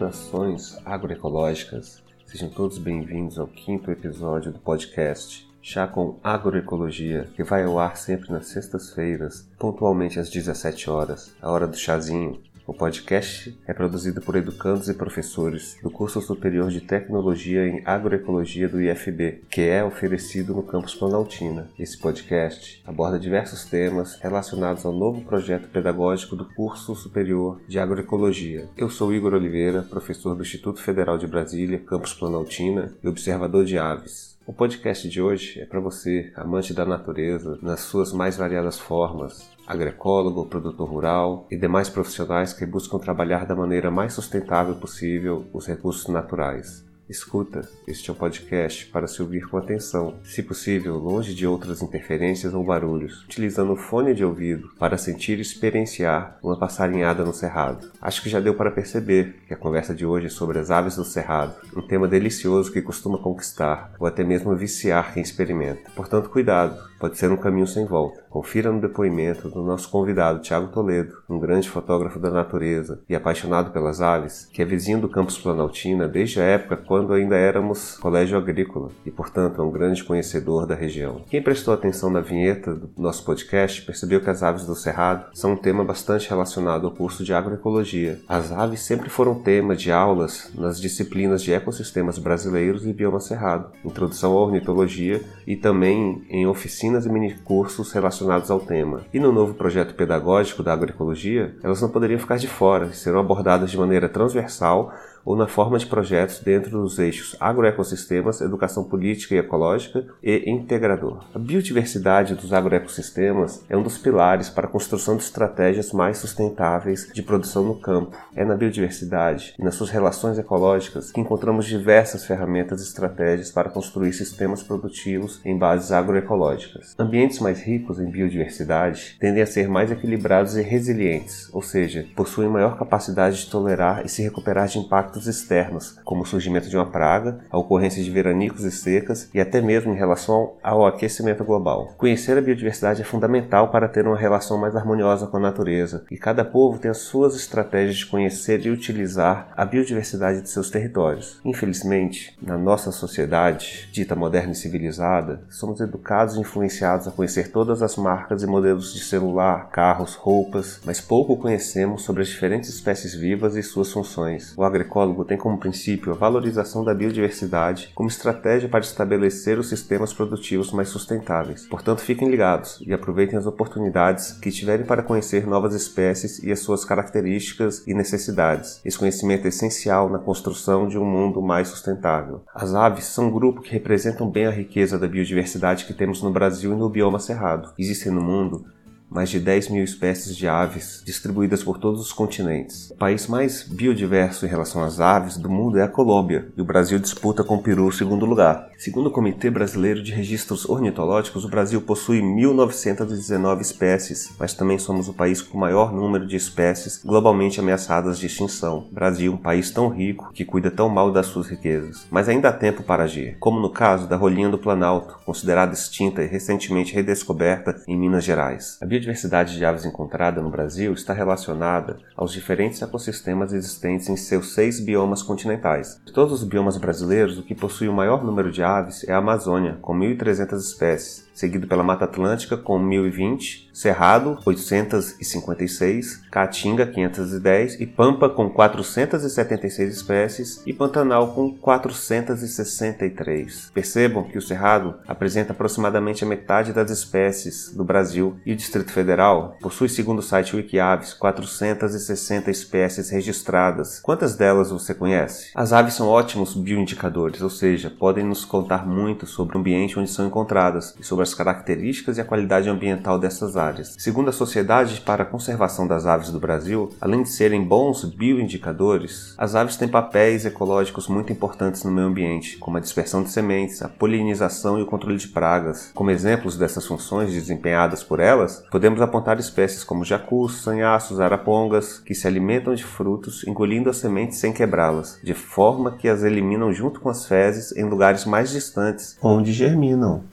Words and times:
Saudações 0.00 0.78
agroecológicas, 0.86 2.02
sejam 2.24 2.48
todos 2.48 2.78
bem-vindos 2.78 3.38
ao 3.38 3.46
quinto 3.46 3.90
episódio 3.90 4.50
do 4.50 4.58
podcast 4.58 5.46
Chá 5.60 5.86
com 5.86 6.18
Agroecologia, 6.24 7.28
que 7.36 7.44
vai 7.44 7.64
ao 7.64 7.78
ar 7.78 7.98
sempre 7.98 8.32
nas 8.32 8.46
sextas-feiras, 8.46 9.46
pontualmente 9.58 10.18
às 10.18 10.30
17 10.30 10.88
horas, 10.88 11.36
a 11.42 11.50
hora 11.50 11.66
do 11.66 11.76
chazinho, 11.76 12.40
o 12.70 12.72
podcast 12.72 13.58
é 13.66 13.74
produzido 13.74 14.20
por 14.20 14.36
educandos 14.36 14.88
e 14.88 14.94
professores 14.94 15.76
do 15.82 15.90
curso 15.90 16.20
superior 16.20 16.70
de 16.70 16.80
Tecnologia 16.80 17.66
em 17.66 17.82
Agroecologia 17.84 18.68
do 18.68 18.80
IFB, 18.80 19.42
que 19.50 19.62
é 19.62 19.82
oferecido 19.82 20.54
no 20.54 20.62
campus 20.62 20.94
Planaltina. 20.94 21.68
Esse 21.76 21.98
podcast 21.98 22.80
aborda 22.86 23.18
diversos 23.18 23.64
temas 23.64 24.20
relacionados 24.20 24.86
ao 24.86 24.92
novo 24.92 25.22
projeto 25.22 25.68
pedagógico 25.68 26.36
do 26.36 26.44
curso 26.44 26.94
superior 26.94 27.60
de 27.66 27.80
Agroecologia. 27.80 28.68
Eu 28.76 28.88
sou 28.88 29.12
Igor 29.12 29.34
Oliveira, 29.34 29.82
professor 29.82 30.36
do 30.36 30.42
Instituto 30.42 30.80
Federal 30.80 31.18
de 31.18 31.26
Brasília, 31.26 31.80
campus 31.80 32.14
Planaltina 32.14 32.94
e 33.02 33.08
observador 33.08 33.64
de 33.64 33.78
aves. 33.78 34.38
O 34.46 34.52
podcast 34.52 35.08
de 35.08 35.20
hoje 35.20 35.60
é 35.60 35.64
para 35.64 35.78
você, 35.78 36.32
amante 36.34 36.72
da 36.72 36.84
natureza, 36.84 37.58
nas 37.62 37.80
suas 37.80 38.12
mais 38.12 38.36
variadas 38.36 38.78
formas, 38.78 39.50
agroecólogo, 39.70 40.46
produtor 40.46 40.88
rural 40.88 41.46
e 41.50 41.56
demais 41.56 41.88
profissionais 41.88 42.52
que 42.52 42.66
buscam 42.66 42.98
trabalhar 42.98 43.46
da 43.46 43.54
maneira 43.54 43.90
mais 43.90 44.12
sustentável 44.12 44.74
possível 44.74 45.46
os 45.52 45.66
recursos 45.66 46.08
naturais. 46.08 46.84
Escuta, 47.08 47.68
este 47.88 48.08
é 48.08 48.12
um 48.12 48.16
podcast 48.16 48.86
para 48.86 49.08
se 49.08 49.20
ouvir 49.20 49.48
com 49.48 49.56
atenção, 49.56 50.14
se 50.22 50.44
possível 50.44 50.96
longe 50.96 51.34
de 51.34 51.44
outras 51.44 51.82
interferências 51.82 52.54
ou 52.54 52.62
barulhos, 52.62 53.24
utilizando 53.24 53.72
o 53.72 53.76
fone 53.76 54.14
de 54.14 54.24
ouvido 54.24 54.68
para 54.78 54.96
sentir 54.96 55.38
e 55.38 55.42
experienciar 55.42 56.38
uma 56.40 56.56
passarinhada 56.56 57.24
no 57.24 57.34
cerrado. 57.34 57.90
Acho 58.00 58.22
que 58.22 58.30
já 58.30 58.38
deu 58.38 58.54
para 58.54 58.70
perceber 58.70 59.40
que 59.48 59.54
a 59.54 59.56
conversa 59.56 59.92
de 59.92 60.06
hoje 60.06 60.26
é 60.26 60.30
sobre 60.30 60.60
as 60.60 60.70
aves 60.70 60.94
do 60.94 61.04
cerrado, 61.04 61.56
um 61.76 61.82
tema 61.82 62.06
delicioso 62.06 62.72
que 62.72 62.80
costuma 62.80 63.18
conquistar 63.18 63.92
ou 63.98 64.06
até 64.06 64.22
mesmo 64.22 64.54
viciar 64.54 65.12
quem 65.12 65.20
experimenta. 65.20 65.90
Portanto, 65.96 66.30
cuidado, 66.30 66.89
pode 67.00 67.16
ser 67.16 67.32
um 67.32 67.36
caminho 67.36 67.66
sem 67.66 67.86
volta. 67.86 68.22
Confira 68.28 68.70
no 68.70 68.80
depoimento 68.80 69.48
do 69.48 69.62
nosso 69.62 69.88
convidado 69.90 70.40
Tiago 70.40 70.68
Toledo, 70.68 71.16
um 71.28 71.38
grande 71.38 71.68
fotógrafo 71.68 72.18
da 72.18 72.30
natureza 72.30 73.00
e 73.08 73.16
apaixonado 73.16 73.72
pelas 73.72 74.02
aves, 74.02 74.46
que 74.52 74.60
é 74.60 74.64
vizinho 74.66 75.00
do 75.00 75.08
campus 75.08 75.38
Planaltina 75.38 76.06
desde 76.06 76.40
a 76.40 76.44
época 76.44 76.76
quando 76.76 77.14
ainda 77.14 77.36
éramos 77.36 77.96
colégio 77.96 78.36
agrícola 78.36 78.90
e, 79.06 79.10
portanto, 79.10 79.62
é 79.62 79.64
um 79.64 79.70
grande 79.70 80.04
conhecedor 80.04 80.66
da 80.66 80.74
região. 80.74 81.22
Quem 81.30 81.42
prestou 81.42 81.72
atenção 81.72 82.10
na 82.10 82.20
vinheta 82.20 82.74
do 82.74 82.90
nosso 82.98 83.24
podcast 83.24 83.82
percebeu 83.82 84.20
que 84.20 84.28
as 84.28 84.42
aves 84.42 84.66
do 84.66 84.74
Cerrado 84.74 85.26
são 85.32 85.52
um 85.52 85.56
tema 85.56 85.82
bastante 85.82 86.28
relacionado 86.28 86.86
ao 86.86 86.92
curso 86.92 87.24
de 87.24 87.32
agroecologia. 87.32 88.20
As 88.28 88.52
aves 88.52 88.80
sempre 88.80 89.08
foram 89.08 89.42
tema 89.42 89.74
de 89.74 89.90
aulas 89.90 90.50
nas 90.54 90.78
disciplinas 90.78 91.42
de 91.42 91.52
ecossistemas 91.52 92.18
brasileiros 92.18 92.86
e 92.86 92.92
bioma 92.92 93.20
cerrado, 93.20 93.72
introdução 93.82 94.32
à 94.32 94.42
ornitologia 94.42 95.22
e 95.46 95.56
também 95.56 96.22
em 96.28 96.46
oficinas 96.46 96.89
oficinas 96.90 97.06
e 97.06 97.08
minicursos 97.08 97.92
relacionados 97.92 98.50
ao 98.50 98.60
tema. 98.60 99.02
E 99.12 99.20
no 99.20 99.32
novo 99.32 99.54
projeto 99.54 99.94
pedagógico 99.94 100.62
da 100.62 100.72
agroecologia, 100.72 101.54
elas 101.62 101.80
não 101.80 101.88
poderiam 101.88 102.18
ficar 102.18 102.36
de 102.36 102.48
fora 102.48 102.92
serão 102.92 103.20
abordadas 103.20 103.70
de 103.70 103.78
maneira 103.78 104.08
transversal 104.08 104.92
ou 105.24 105.36
na 105.36 105.46
forma 105.46 105.78
de 105.78 105.86
projetos 105.86 106.40
dentro 106.40 106.70
dos 106.70 106.98
eixos 106.98 107.36
agroecossistemas, 107.40 108.40
educação 108.40 108.84
política 108.84 109.34
e 109.34 109.38
ecológica 109.38 110.06
e 110.22 110.50
integrador. 110.50 111.24
A 111.34 111.38
biodiversidade 111.38 112.34
dos 112.34 112.52
agroecossistemas 112.52 113.64
é 113.68 113.76
um 113.76 113.82
dos 113.82 113.98
pilares 113.98 114.48
para 114.48 114.66
a 114.66 114.70
construção 114.70 115.16
de 115.16 115.22
estratégias 115.22 115.92
mais 115.92 116.18
sustentáveis 116.18 117.10
de 117.12 117.22
produção 117.22 117.64
no 117.64 117.74
campo. 117.74 118.16
É 118.34 118.44
na 118.44 118.56
biodiversidade 118.56 119.54
e 119.58 119.64
nas 119.64 119.74
suas 119.74 119.90
relações 119.90 120.38
ecológicas 120.38 121.10
que 121.10 121.20
encontramos 121.20 121.66
diversas 121.66 122.24
ferramentas 122.24 122.80
e 122.80 122.84
estratégias 122.84 123.50
para 123.50 123.70
construir 123.70 124.12
sistemas 124.12 124.62
produtivos 124.62 125.40
em 125.44 125.56
bases 125.56 125.92
agroecológicas. 125.92 126.94
Ambientes 126.98 127.38
mais 127.40 127.60
ricos 127.60 127.98
em 127.98 128.10
biodiversidade 128.10 129.16
tendem 129.18 129.42
a 129.42 129.46
ser 129.46 129.68
mais 129.68 129.90
equilibrados 129.90 130.56
e 130.56 130.62
resilientes, 130.62 131.48
ou 131.52 131.62
seja, 131.62 132.06
possuem 132.14 132.48
maior 132.48 132.78
capacidade 132.78 133.44
de 133.44 133.50
tolerar 133.50 134.04
e 134.04 134.08
se 134.08 134.22
recuperar 134.22 134.66
de 134.66 134.78
impactos 134.78 135.09
impactos 135.10 135.26
externos, 135.26 135.98
como 136.04 136.22
o 136.22 136.26
surgimento 136.26 136.68
de 136.68 136.76
uma 136.76 136.86
praga, 136.86 137.40
a 137.50 137.58
ocorrência 137.58 138.02
de 138.02 138.10
veranicos 138.10 138.62
e 138.62 138.70
secas 138.70 139.28
e 139.34 139.40
até 139.40 139.60
mesmo 139.60 139.92
em 139.92 139.96
relação 139.96 140.54
ao 140.62 140.86
aquecimento 140.86 141.44
global. 141.44 141.94
Conhecer 141.98 142.38
a 142.38 142.40
biodiversidade 142.40 143.02
é 143.02 143.04
fundamental 143.04 143.70
para 143.70 143.88
ter 143.88 144.06
uma 144.06 144.16
relação 144.16 144.56
mais 144.56 144.76
harmoniosa 144.76 145.26
com 145.26 145.36
a 145.36 145.40
natureza, 145.40 146.04
e 146.10 146.16
cada 146.16 146.44
povo 146.44 146.78
tem 146.78 146.90
as 146.90 146.98
suas 146.98 147.34
estratégias 147.34 147.96
de 147.96 148.06
conhecer 148.06 148.64
e 148.64 148.70
utilizar 148.70 149.52
a 149.56 149.64
biodiversidade 149.64 150.42
de 150.42 150.50
seus 150.50 150.70
territórios. 150.70 151.40
Infelizmente, 151.44 152.36
na 152.40 152.56
nossa 152.56 152.92
sociedade, 152.92 153.88
dita 153.92 154.14
moderna 154.14 154.52
e 154.52 154.56
civilizada, 154.56 155.42
somos 155.48 155.80
educados 155.80 156.36
e 156.36 156.40
influenciados 156.40 157.08
a 157.08 157.10
conhecer 157.10 157.50
todas 157.50 157.82
as 157.82 157.96
marcas 157.96 158.42
e 158.42 158.46
modelos 158.46 158.94
de 158.94 159.00
celular, 159.00 159.70
carros, 159.70 160.14
roupas, 160.14 160.80
mas 160.84 161.00
pouco 161.00 161.36
conhecemos 161.36 162.02
sobre 162.02 162.22
as 162.22 162.28
diferentes 162.28 162.70
espécies 162.70 163.14
vivas 163.14 163.56
e 163.56 163.62
suas 163.62 163.92
funções. 163.92 164.54
O 164.56 164.62
agroecologismo 164.62 164.99
ecólogo 165.00 165.24
tem 165.24 165.38
como 165.38 165.58
princípio 165.58 166.12
a 166.12 166.16
valorização 166.16 166.84
da 166.84 166.94
biodiversidade 166.94 167.90
como 167.94 168.08
estratégia 168.08 168.68
para 168.68 168.80
estabelecer 168.80 169.58
os 169.58 169.68
sistemas 169.68 170.12
produtivos 170.12 170.72
mais 170.72 170.88
sustentáveis. 170.88 171.66
Portanto, 171.66 172.00
fiquem 172.00 172.28
ligados 172.28 172.82
e 172.86 172.92
aproveitem 172.92 173.38
as 173.38 173.46
oportunidades 173.46 174.32
que 174.32 174.50
tiverem 174.50 174.84
para 174.84 175.02
conhecer 175.02 175.46
novas 175.46 175.74
espécies 175.74 176.42
e 176.42 176.52
as 176.52 176.60
suas 176.60 176.84
características 176.84 177.86
e 177.86 177.94
necessidades. 177.94 178.80
Esse 178.84 178.98
conhecimento 178.98 179.46
é 179.46 179.48
essencial 179.48 180.10
na 180.10 180.18
construção 180.18 180.86
de 180.86 180.98
um 180.98 181.04
mundo 181.04 181.40
mais 181.40 181.68
sustentável. 181.68 182.42
As 182.54 182.74
aves 182.74 183.04
são 183.04 183.28
um 183.28 183.32
grupo 183.32 183.62
que 183.62 183.72
representam 183.72 184.28
bem 184.28 184.46
a 184.46 184.50
riqueza 184.50 184.98
da 184.98 185.08
biodiversidade 185.08 185.84
que 185.86 185.94
temos 185.94 186.22
no 186.22 186.30
Brasil 186.30 186.72
e 186.72 186.76
no 186.76 186.90
bioma 186.90 187.18
cerrado. 187.18 187.72
Existem 187.78 188.12
no 188.12 188.20
mundo 188.20 188.64
mais 189.10 189.28
de 189.28 189.40
10 189.40 189.68
mil 189.70 189.82
espécies 189.82 190.36
de 190.36 190.46
aves 190.46 191.02
distribuídas 191.04 191.64
por 191.64 191.78
todos 191.78 192.00
os 192.00 192.12
continentes. 192.12 192.90
O 192.90 192.94
país 192.94 193.26
mais 193.26 193.64
biodiverso 193.64 194.46
em 194.46 194.48
relação 194.48 194.84
às 194.84 195.00
aves 195.00 195.36
do 195.36 195.50
mundo 195.50 195.78
é 195.78 195.82
a 195.82 195.88
Colômbia, 195.88 196.48
e 196.56 196.60
o 196.60 196.64
Brasil 196.64 196.98
disputa 196.98 197.42
com 197.42 197.56
o 197.56 197.62
Peru 197.62 197.86
o 197.86 197.92
segundo 197.92 198.24
lugar. 198.24 198.70
Segundo 198.78 199.08
o 199.08 199.10
Comitê 199.10 199.50
Brasileiro 199.50 200.02
de 200.02 200.12
Registros 200.12 200.66
Ornitológicos, 200.66 201.44
o 201.44 201.48
Brasil 201.48 201.82
possui 201.82 202.20
1.919 202.22 203.60
espécies, 203.60 204.32
mas 204.38 204.54
também 204.54 204.78
somos 204.78 205.08
o 205.08 205.12
país 205.12 205.42
com 205.42 205.58
o 205.58 205.60
maior 205.60 205.92
número 205.92 206.26
de 206.26 206.36
espécies 206.36 207.02
globalmente 207.04 207.60
ameaçadas 207.60 208.18
de 208.18 208.26
extinção. 208.26 208.86
Brasil, 208.90 209.34
um 209.34 209.36
país 209.36 209.70
tão 209.70 209.88
rico 209.88 210.30
que 210.32 210.44
cuida 210.44 210.70
tão 210.70 210.88
mal 210.88 211.12
das 211.12 211.26
suas 211.26 211.48
riquezas. 211.48 212.06
Mas 212.10 212.28
ainda 212.28 212.48
há 212.48 212.52
tempo 212.52 212.82
para 212.82 213.04
agir, 213.04 213.36
como 213.38 213.60
no 213.60 213.70
caso 213.70 214.08
da 214.08 214.16
rolinha 214.16 214.48
do 214.48 214.56
Planalto, 214.56 215.18
considerada 215.26 215.74
extinta 215.74 216.22
e 216.22 216.26
recentemente 216.26 216.94
redescoberta 216.94 217.82
em 217.86 217.98
Minas 217.98 218.24
Gerais. 218.24 218.78
A 218.80 218.86
biodiversidade 219.00 219.56
de 219.56 219.64
aves 219.64 219.86
encontrada 219.86 220.42
no 220.42 220.50
Brasil 220.50 220.92
está 220.92 221.14
relacionada 221.14 221.96
aos 222.14 222.32
diferentes 222.32 222.82
ecossistemas 222.82 223.52
existentes 223.52 224.08
em 224.08 224.16
seus 224.16 224.54
seis 224.54 224.78
biomas 224.78 225.20
continentais. 225.22 226.00
De 226.04 226.12
todos 226.12 226.42
os 226.42 226.48
biomas 226.48 226.76
brasileiros, 226.76 227.38
o 227.38 227.42
que 227.42 227.54
possui 227.54 227.88
o 227.88 227.92
maior 227.92 228.22
número 228.22 228.52
de 228.52 228.62
aves 228.62 229.08
é 229.08 229.12
a 229.12 229.18
Amazônia, 229.18 229.78
com 229.80 229.96
1.300 229.96 230.58
espécies, 230.58 231.26
seguido 231.32 231.66
pela 231.66 231.82
Mata 231.82 232.04
Atlântica 232.04 232.58
com 232.58 232.78
1020, 232.78 233.70
Cerrado 233.72 234.38
856, 234.44 236.28
Caatinga 236.30 236.86
510 236.86 237.80
e 237.80 237.86
Pampa 237.86 238.28
com 238.28 238.50
476 238.50 239.94
espécies 239.94 240.62
e 240.66 240.74
Pantanal 240.74 241.32
com 241.32 241.56
463. 241.56 243.70
Percebam 243.72 244.24
que 244.24 244.36
o 244.36 244.42
Cerrado 244.42 244.96
apresenta 245.08 245.52
aproximadamente 245.52 246.24
a 246.24 246.26
metade 246.26 246.74
das 246.74 246.90
espécies 246.90 247.72
do 247.74 247.82
Brasil 247.82 248.36
e 248.44 248.52
o 248.52 248.56
Distrito 248.56 248.89
Federal 248.90 249.56
possui, 249.60 249.88
segundo 249.88 250.18
o 250.18 250.22
site 250.22 250.54
Wikiaves, 250.54 251.14
460 251.14 252.50
espécies 252.50 253.08
registradas. 253.08 254.00
Quantas 254.00 254.36
delas 254.36 254.70
você 254.70 254.92
conhece? 254.92 255.50
As 255.54 255.72
aves 255.72 255.94
são 255.94 256.08
ótimos 256.08 256.54
bioindicadores, 256.54 257.40
ou 257.40 257.50
seja, 257.50 257.90
podem 257.90 258.24
nos 258.24 258.44
contar 258.44 258.86
muito 258.86 259.26
sobre 259.26 259.56
o 259.56 259.60
ambiente 259.60 259.98
onde 259.98 260.10
são 260.10 260.26
encontradas 260.26 260.94
e 261.00 261.04
sobre 261.04 261.22
as 261.22 261.30
as 261.30 261.34
características 261.34 262.18
e 262.18 262.20
a 262.20 262.24
qualidade 262.24 262.68
ambiental 262.68 263.18
dessas 263.18 263.56
áreas. 263.56 263.94
Segundo 263.98 264.28
a 264.28 264.32
Sociedade 264.32 265.00
para 265.00 265.22
a 265.22 265.26
Conservação 265.26 265.86
das 265.86 266.06
Aves 266.06 266.30
do 266.30 266.40
Brasil, 266.40 266.90
além 267.00 267.22
de 267.22 267.28
serem 267.28 267.62
bons 267.62 268.04
bioindicadores, 268.04 269.34
as 269.38 269.54
aves 269.54 269.76
têm 269.76 269.88
papéis 269.88 270.44
ecológicos 270.44 271.08
muito 271.08 271.32
importantes 271.32 271.84
no 271.84 271.92
meio 271.92 272.08
ambiente, 272.08 272.58
como 272.58 272.76
a 272.76 272.80
dispersão 272.80 273.22
de 273.22 273.30
sementes, 273.30 273.82
a 273.82 273.88
polinização 273.88 274.78
e 274.78 274.82
o 274.82 274.86
controle 274.86 275.16
de 275.16 275.28
pragas. 275.28 275.90
Como 275.94 276.10
exemplos 276.10 276.56
dessas 276.56 276.86
funções 276.86 277.32
desempenhadas 277.32 278.02
por 278.02 278.18
elas, 278.18 278.64
podemos 278.70 278.79
apontar 279.02 279.38
espécies 279.38 279.84
como 279.84 280.04
jacus, 280.04 280.62
sanhaços, 280.62 281.20
arapongas, 281.20 281.98
que 281.98 282.14
se 282.14 282.26
alimentam 282.26 282.74
de 282.74 282.84
frutos 282.84 283.46
engolindo 283.46 283.90
as 283.90 283.98
sementes 283.98 284.38
sem 284.38 284.52
quebrá-las, 284.52 285.18
de 285.22 285.34
forma 285.34 285.92
que 285.92 286.08
as 286.08 286.22
eliminam 286.22 286.72
junto 286.72 287.00
com 287.00 287.08
as 287.08 287.26
fezes 287.26 287.76
em 287.76 287.84
lugares 287.84 288.24
mais 288.24 288.50
distantes, 288.50 289.18
onde 289.22 289.52
germinam. 289.52 290.24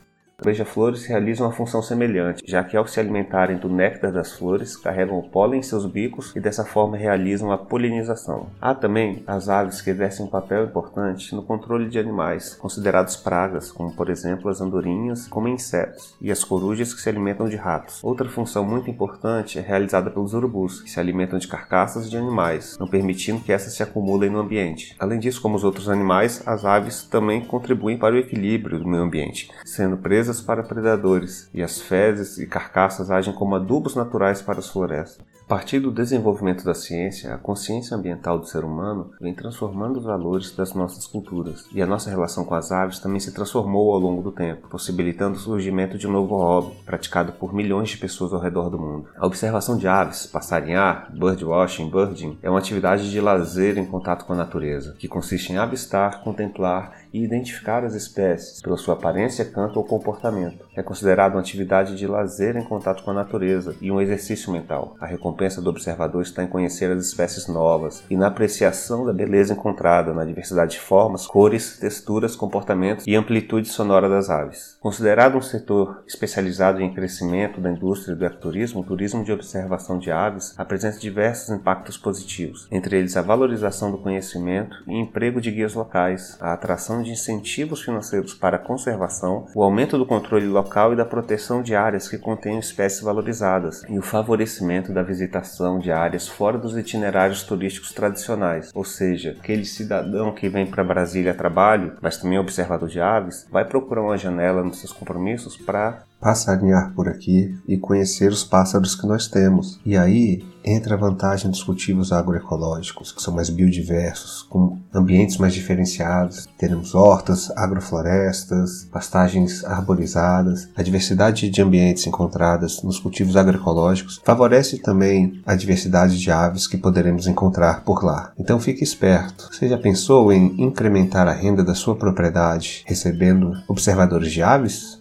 Beija-flores 0.44 1.04
realizam 1.08 1.48
uma 1.48 1.52
função 1.52 1.82
semelhante, 1.82 2.44
já 2.46 2.64
que 2.64 2.78
ao 2.78 2.86
se 2.86 3.00
alimentarem 3.00 3.58
do 3.58 3.68
néctar 3.68 4.12
das 4.12 4.34
flores, 4.34 4.78
carregam 4.78 5.18
o 5.18 5.28
pólen 5.28 5.62
em 5.62 5.64
seus 5.64 5.88
bicos 5.88 6.32
e 6.36 6.40
dessa 6.40 6.64
forma 6.64 6.96
realizam 6.96 7.52
a 7.52 7.58
polinização. 7.58 8.46
Há 8.62 8.76
também 8.76 9.24
as 9.26 9.50
aves 9.50 9.82
que 9.82 9.90
exercem 9.90 10.28
um 10.28 10.30
papel 10.30 10.66
importante 10.66 11.34
no 11.34 11.42
controle 11.42 11.90
de 11.90 11.98
animais, 11.98 12.54
considerados 12.54 13.16
pragas, 13.16 13.72
como 13.72 13.92
por 13.92 14.12
exemplo 14.12 14.48
as 14.48 14.62
andorinhas, 14.62 15.28
como 15.28 15.48
insetos, 15.48 16.16
e 16.22 16.32
as 16.32 16.44
corujas 16.44 16.94
que 16.94 17.02
se 17.02 17.10
alimentam 17.10 17.50
de 17.50 17.56
ratos. 17.56 18.04
Outra 18.04 18.30
função 18.30 18.64
muito 18.64 18.92
importante 18.92 19.58
é 19.58 19.62
realizada 19.64 20.12
pelos 20.12 20.36
urubus, 20.36 20.82
que 20.82 20.92
se 20.92 21.00
alimentam 21.00 21.40
de 21.40 21.48
carcaças 21.48 22.08
de 22.08 22.16
animais, 22.16 22.78
não 22.80 22.88
permitindo 22.88 23.42
que 23.42 23.52
essas 23.52 23.74
se 23.74 23.82
acumulem 23.82 24.30
no 24.30 24.38
ambiente. 24.38 24.96
Além 25.00 25.18
disso, 25.18 25.42
como 25.42 25.56
os 25.56 25.64
outros 25.64 25.90
animais, 25.90 26.44
as 26.46 26.64
aves 26.64 27.02
também 27.02 27.44
contribuem 27.44 27.98
para 27.98 28.14
o 28.14 28.20
equilíbrio 28.20 28.78
do 28.78 28.88
meio 28.88 29.02
ambiente, 29.02 29.50
sendo 29.66 29.98
presas 29.98 30.27
presas 30.28 30.42
para 30.42 30.62
predadores, 30.62 31.50
e 31.54 31.64
as 31.64 31.80
fezes 31.80 32.38
e 32.38 32.46
carcaças 32.46 33.10
agem 33.10 33.34
como 33.34 33.56
adubos 33.56 33.96
naturais 33.96 34.42
para 34.42 34.60
as 34.60 34.68
florestas. 34.68 35.26
A 35.48 35.56
partir 35.56 35.80
do 35.80 35.94
desenvolvimento 35.94 36.66
da 36.66 36.74
ciência, 36.74 37.34
a 37.34 37.38
consciência 37.38 37.96
ambiental 37.96 38.38
do 38.38 38.46
ser 38.46 38.66
humano 38.66 39.12
vem 39.22 39.34
transformando 39.34 39.98
os 39.98 40.04
valores 40.04 40.52
das 40.52 40.74
nossas 40.74 41.08
culturas, 41.08 41.66
e 41.72 41.82
a 41.82 41.88
nossa 41.88 42.10
relação 42.10 42.44
com 42.44 42.54
as 42.54 42.70
aves 42.70 43.00
também 43.00 43.22
se 43.22 43.32
transformou 43.32 43.94
ao 43.94 43.98
longo 43.98 44.22
do 44.22 44.34
tempo, 44.34 44.68
possibilitando 44.68 45.38
o 45.38 45.40
surgimento 45.40 45.98
de 45.98 46.06
um 46.06 46.12
novo 46.12 46.36
hobby, 46.36 46.76
praticado 46.86 47.32
por 47.32 47.54
milhões 47.54 47.92
de 47.92 47.98
pessoas 47.98 48.34
ao 48.34 48.42
redor 48.42 48.70
do 48.70 48.78
mundo. 48.78 49.08
A 49.16 49.26
observação 49.26 49.78
de 49.78 49.88
aves, 49.88 50.28
passarinhar, 50.28 51.10
birdwatching, 51.18 51.90
birding, 51.90 52.38
é 52.44 52.50
uma 52.50 52.60
atividade 52.60 53.10
de 53.10 53.22
lazer 53.22 53.78
em 53.78 53.86
contato 53.86 54.26
com 54.26 54.34
a 54.34 54.38
natureza, 54.38 54.98
que 55.00 55.08
consiste 55.08 55.54
em 55.54 55.58
avistar, 55.58 56.24
contemplar 56.26 56.92
e 57.14 57.24
identificar 57.24 57.86
as 57.86 57.94
espécies 57.94 58.62
pela 58.62 58.76
sua 58.76 58.96
aparência, 58.96 59.46
canto 59.46 59.80
ou 59.80 59.86
comportamento. 59.86 60.67
É 60.78 60.84
considerado 60.84 61.34
uma 61.34 61.40
atividade 61.40 61.98
de 61.98 62.06
lazer 62.06 62.56
em 62.56 62.64
contato 62.64 63.02
com 63.02 63.10
a 63.10 63.14
natureza 63.16 63.76
e 63.82 63.92
um 63.92 64.00
exercício 64.00 64.52
mental. 64.52 64.96
A 65.02 65.08
recompensa 65.08 65.60
do 65.60 65.72
observador 65.72 66.22
está 66.22 66.44
em 66.44 66.48
conhecer 66.48 66.92
as 66.92 67.04
espécies 67.04 67.48
novas 67.48 68.04
e 68.08 68.16
na 68.16 68.28
apreciação 68.28 69.04
da 69.04 69.12
beleza 69.12 69.54
encontrada 69.54 70.14
na 70.14 70.24
diversidade 70.24 70.74
de 70.74 70.80
formas, 70.80 71.26
cores, 71.26 71.80
texturas, 71.80 72.36
comportamentos 72.36 73.08
e 73.08 73.16
amplitude 73.16 73.68
sonora 73.68 74.08
das 74.08 74.30
aves. 74.30 74.78
Considerado 74.80 75.36
um 75.36 75.42
setor 75.42 76.04
especializado 76.06 76.80
em 76.80 76.94
crescimento 76.94 77.60
da 77.60 77.72
indústria 77.72 78.16
do 78.16 78.24
ecoturismo, 78.24 78.82
o 78.82 78.84
turismo 78.84 79.24
de 79.24 79.32
observação 79.32 79.98
de 79.98 80.12
aves 80.12 80.54
apresenta 80.60 81.00
diversos 81.00 81.50
impactos 81.50 81.98
positivos, 81.98 82.68
entre 82.72 83.00
eles 83.00 83.18
a 83.18 83.24
valorização 83.24 83.90
do 83.90 83.98
conhecimento 83.98 84.78
e 84.88 84.96
emprego 84.96 85.42
de 85.42 85.50
guias 85.50 85.74
locais, 85.74 86.38
a 86.40 86.54
atração 86.54 87.02
de 87.02 87.10
incentivos 87.10 87.82
financeiros 87.82 88.36
para 88.36 88.58
a 88.58 88.60
conservação, 88.60 89.48
o 89.56 89.64
aumento 89.64 89.98
do 89.98 90.06
controle 90.06 90.46
local 90.46 90.67
e 90.94 90.96
da 90.96 91.06
proteção 91.06 91.62
de 91.62 91.76
áreas 91.76 92.08
que 92.08 92.18
contenham 92.18 92.60
espécies 92.60 93.02
valorizadas, 93.02 93.84
e 93.90 93.98
o 93.98 94.02
favorecimento 94.02 94.92
da 94.92 95.04
visitação 95.04 95.80
de 95.80 95.92
áreas 95.92 96.28
fora 96.28 96.58
dos 96.58 96.78
itinerários 96.78 97.44
turísticos 97.44 97.92
tradicionais, 97.92 98.72
ou 98.74 98.84
seja, 98.84 99.36
aquele 99.40 99.66
cidadão 99.66 100.34
que 100.34 100.50
vem 100.50 100.66
para 100.66 100.84
Brasília 100.84 101.32
a 101.32 101.36
trabalho, 101.36 101.98
mas 102.02 102.18
também 102.18 102.38
é 102.38 102.42
observador 102.42 102.90
de 102.90 103.00
aves, 103.00 103.48
vai 103.50 103.66
procurar 103.66 104.02
uma 104.02 104.18
janela 104.18 104.64
nos 104.64 104.80
seus 104.80 104.94
compromissos 104.94 105.58
para 105.58 106.04
passarinhar 106.20 106.94
por 106.94 107.08
aqui 107.08 107.56
e 107.68 107.78
conhecer 107.78 108.32
os 108.32 108.44
pássaros 108.44 108.96
que 108.96 109.08
nós 109.08 109.28
temos. 109.28 109.80
E 109.86 109.98
aí 109.98 110.44
entra 110.64 110.96
a 110.96 110.98
vantagem 110.98 111.50
dos 111.50 111.64
cultivos 111.64 112.12
agroecológicos, 112.12 113.12
que 113.12 113.22
são 113.22 113.34
mais 113.34 113.50
biodiversos, 113.50 114.42
com 114.44 114.78
ambientes 114.94 115.38
mais 115.38 115.54
diferenciados. 115.54 116.48
Teremos 116.58 116.94
hortas, 116.94 117.50
agroflorestas, 117.56 118.86
pastagens 118.92 119.64
arborizadas. 119.64 120.68
A 120.76 120.84
diversidade 120.84 121.50
de 121.50 121.62
ambientes 121.62 122.06
encontradas 122.06 122.84
nos 122.84 123.00
cultivos 123.00 123.38
agroecológicos 123.38 124.20
favorece 124.24 124.80
também 124.80 125.42
a 125.46 125.56
diversidade 125.56 126.20
de 126.20 126.32
aves 126.32 126.68
que 126.68 126.78
poderemos 126.78 127.28
encontrar 127.28 127.84
por 127.84 128.04
lá. 128.04 128.34
Então 128.38 128.60
fique 128.60 128.84
esperto. 128.84 129.50
Você 129.52 129.70
já 129.70 129.78
pensou 129.78 130.34
em 130.34 130.62
incrementar 130.62 131.28
a 131.28 131.34
renda 131.34 131.64
da 131.64 131.76
sua 131.76 131.96
propriedade 131.96 132.84
recebendo 132.86 133.54
observadores 133.68 134.32
de 134.32 134.42
aves? 134.42 134.98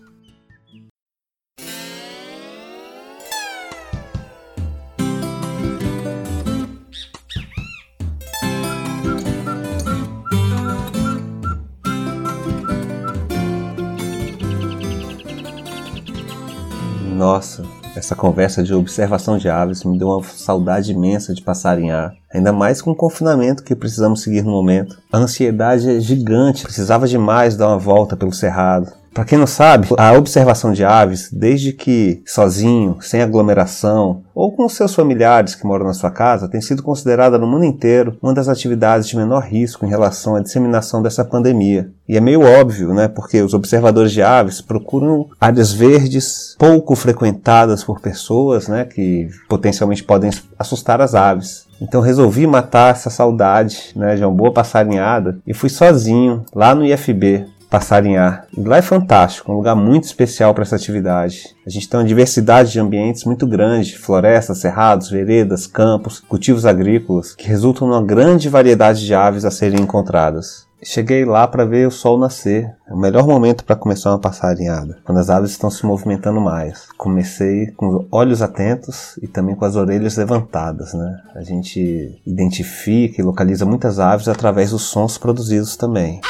Nossa, 17.17 17.63
essa 17.97 18.15
conversa 18.15 18.63
de 18.63 18.75
observação 18.75 19.39
de 19.39 19.49
aves 19.49 19.83
me 19.85 19.99
deu 19.99 20.09
uma 20.09 20.23
saudade 20.23 20.93
imensa 20.93 21.33
de 21.33 21.41
passarinhar. 21.41 22.15
Ainda 22.31 22.53
mais 22.53 22.83
com 22.83 22.91
o 22.91 22.95
confinamento 22.95 23.65
que 23.65 23.75
precisamos 23.75 24.21
seguir 24.21 24.43
no 24.43 24.51
momento. 24.51 24.99
A 25.11 25.17
ansiedade 25.17 25.89
é 25.89 25.99
gigante, 25.99 26.65
precisava 26.65 27.09
demais 27.09 27.57
dar 27.57 27.69
uma 27.69 27.79
volta 27.79 28.19
pelo 28.19 28.35
cerrado. 28.35 28.93
Para 29.17 29.25
quem 29.25 29.39
não 29.39 29.47
sabe, 29.47 29.89
a 29.97 30.13
observação 30.13 30.75
de 30.75 30.85
aves, 30.85 31.31
desde 31.33 31.73
que 31.73 32.23
sozinho, 32.27 32.99
sem 33.01 33.23
aglomeração, 33.23 34.25
ou 34.35 34.53
com 34.53 34.69
seus 34.69 34.95
familiares 34.95 35.55
que 35.55 35.65
moram 35.65 35.87
na 35.87 35.95
sua 35.95 36.11
casa, 36.11 36.51
tem 36.51 36.61
sido 36.61 36.83
considerada 36.83 37.39
no 37.39 37.47
mundo 37.47 37.65
inteiro 37.65 38.19
uma 38.21 38.35
das 38.35 38.47
atividades 38.47 39.09
de 39.09 39.17
menor 39.17 39.43
risco 39.43 39.87
em 39.87 39.89
relação 39.89 40.37
à 40.37 40.41
disseminação 40.41 41.01
dessa 41.01 41.25
pandemia. 41.25 41.91
E 42.07 42.15
é 42.15 42.21
meio 42.21 42.43
óbvio, 42.43 42.93
né? 42.93 43.09
Porque 43.09 43.41
os 43.41 43.55
observadores 43.55 44.13
de 44.13 44.21
aves 44.21 44.61
procuram 44.61 45.31
áreas 45.41 45.73
verdes 45.73 46.55
pouco 46.59 46.95
frequentadas 46.95 47.83
por 47.83 48.03
pessoas, 48.03 48.69
né? 48.69 48.85
Que 48.85 49.31
potencialmente 49.49 50.05
podem 50.05 50.31
assustar 50.59 51.01
as 51.01 51.15
aves. 51.15 51.65
Então 51.81 52.03
resolvi 52.03 52.47
matar 52.47 52.91
essa 52.91 53.09
saudade, 53.09 53.93
né? 53.97 54.15
De 54.15 54.23
uma 54.23 54.31
boa 54.31 54.53
passarinhada 54.53 55.39
e 55.47 55.55
fui 55.55 55.71
sozinho 55.71 56.45
lá 56.55 56.75
no 56.75 56.85
IFB 56.85 57.56
passarinhar. 57.77 58.47
E 58.57 58.63
lá 58.63 58.79
é 58.79 58.83
fantástico, 58.83 59.53
um 59.53 59.57
lugar 59.57 59.77
muito 59.77 60.05
especial 60.05 60.55
para 60.55 60.63
essa 60.63 60.77
atividade. 60.77 61.55
A 61.67 61.69
gente 61.69 61.87
tem 61.87 62.01
uma 62.01 62.07
diversidade 62.07 62.73
de 62.73 62.81
ambientes 62.81 63.25
muito 63.25 63.47
grande, 63.47 63.99
florestas, 63.99 64.59
cerrados, 64.59 65.11
veredas, 65.11 65.67
campos, 65.67 66.21
cultivos 66.21 66.65
agrícolas, 66.65 67.35
que 67.35 67.47
resultam 67.47 67.87
numa 67.87 68.03
grande 68.03 68.49
variedade 68.49 69.05
de 69.05 69.15
aves 69.15 69.45
a 69.45 69.51
serem 69.51 69.83
encontradas. 69.83 70.65
Cheguei 70.83 71.25
lá 71.25 71.47
para 71.49 71.65
ver 71.65 71.89
o 71.89 71.91
sol 71.91 72.19
nascer. 72.19 72.71
É 72.89 72.95
o 72.95 72.99
melhor 72.99 73.27
momento 73.27 73.65
para 73.65 73.77
começar 73.77 74.11
uma 74.11 74.21
passarinhada, 74.21 74.99
quando 75.05 75.19
as 75.19 75.29
aves 75.29 75.51
estão 75.51 75.71
se 75.71 75.85
movimentando 75.85 76.41
mais. 76.41 76.87
Comecei 76.97 77.73
com 77.73 77.89
os 77.89 78.07
olhos 78.11 78.41
atentos 78.41 79.19
e 79.23 79.27
também 79.27 79.55
com 79.55 79.65
as 79.65 79.75
orelhas 79.75 80.17
levantadas, 80.17 80.95
né? 80.95 81.21
A 81.35 81.43
gente 81.43 82.21
identifica 82.27 83.21
e 83.21 83.25
localiza 83.25 83.67
muitas 83.67 83.99
aves 83.99 84.29
através 84.29 84.71
dos 84.71 84.83
sons 84.83 85.19
produzidos 85.19 85.77
também 85.77 86.21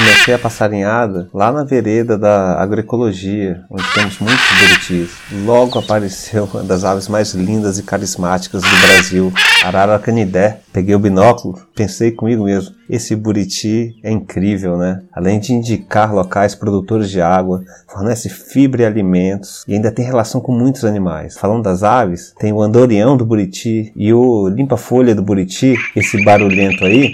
comecei 0.00 0.34
a 0.34 0.38
passarinhada 0.38 1.28
lá 1.32 1.52
na 1.52 1.62
vereda 1.62 2.16
da 2.16 2.60
agroecologia, 2.60 3.62
onde 3.70 3.84
temos 3.92 4.18
muitos 4.18 4.46
buritis. 4.58 5.10
Logo 5.44 5.78
apareceu 5.78 6.48
uma 6.52 6.62
das 6.62 6.84
aves 6.84 7.06
mais 7.06 7.34
lindas 7.34 7.78
e 7.78 7.82
carismáticas 7.82 8.62
do 8.62 8.86
Brasil, 8.86 9.32
Arara 9.62 9.98
canidé. 9.98 10.60
Peguei 10.72 10.94
o 10.94 10.98
binóculo, 10.98 11.60
pensei 11.74 12.12
comigo 12.12 12.44
mesmo, 12.44 12.74
esse 12.88 13.14
buriti 13.14 13.94
é 14.02 14.10
incrível, 14.10 14.76
né? 14.76 15.02
Além 15.12 15.38
de 15.38 15.52
indicar 15.52 16.14
locais 16.14 16.54
produtores 16.54 17.10
de 17.10 17.20
água, 17.20 17.62
fornece 17.88 18.28
fibra 18.28 18.82
e 18.82 18.86
alimentos 18.86 19.64
e 19.68 19.74
ainda 19.74 19.92
tem 19.92 20.04
relação 20.04 20.40
com 20.40 20.52
muitos 20.52 20.84
animais. 20.84 21.36
Falando 21.36 21.62
das 21.62 21.82
aves, 21.82 22.32
tem 22.38 22.52
o 22.52 22.62
andorião 22.62 23.16
do 23.16 23.26
buriti 23.26 23.92
e 23.94 24.12
o 24.12 24.48
limpa-folha 24.48 25.14
do 25.14 25.22
buriti, 25.22 25.74
esse 25.94 26.24
barulhento 26.24 26.84
aí, 26.84 27.10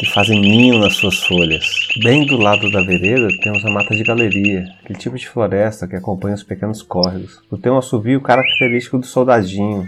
que 0.00 0.06
fazem 0.06 0.40
ninho 0.40 0.78
nas 0.78 0.94
suas 0.94 1.22
folhas. 1.24 1.62
Bem 2.02 2.24
do 2.24 2.38
lado 2.38 2.70
da 2.70 2.80
vereda 2.80 3.28
temos 3.42 3.62
a 3.66 3.70
mata 3.70 3.94
de 3.94 4.02
galeria, 4.02 4.64
aquele 4.82 4.98
tipo 4.98 5.18
de 5.18 5.28
floresta 5.28 5.86
que 5.86 5.94
acompanha 5.94 6.34
os 6.34 6.42
pequenos 6.42 6.80
córregos. 6.80 7.38
Tem 7.60 7.70
um 7.70 7.76
assovio 7.76 8.18
característico 8.22 8.96
do 8.98 9.04
soldadinho. 9.04 9.86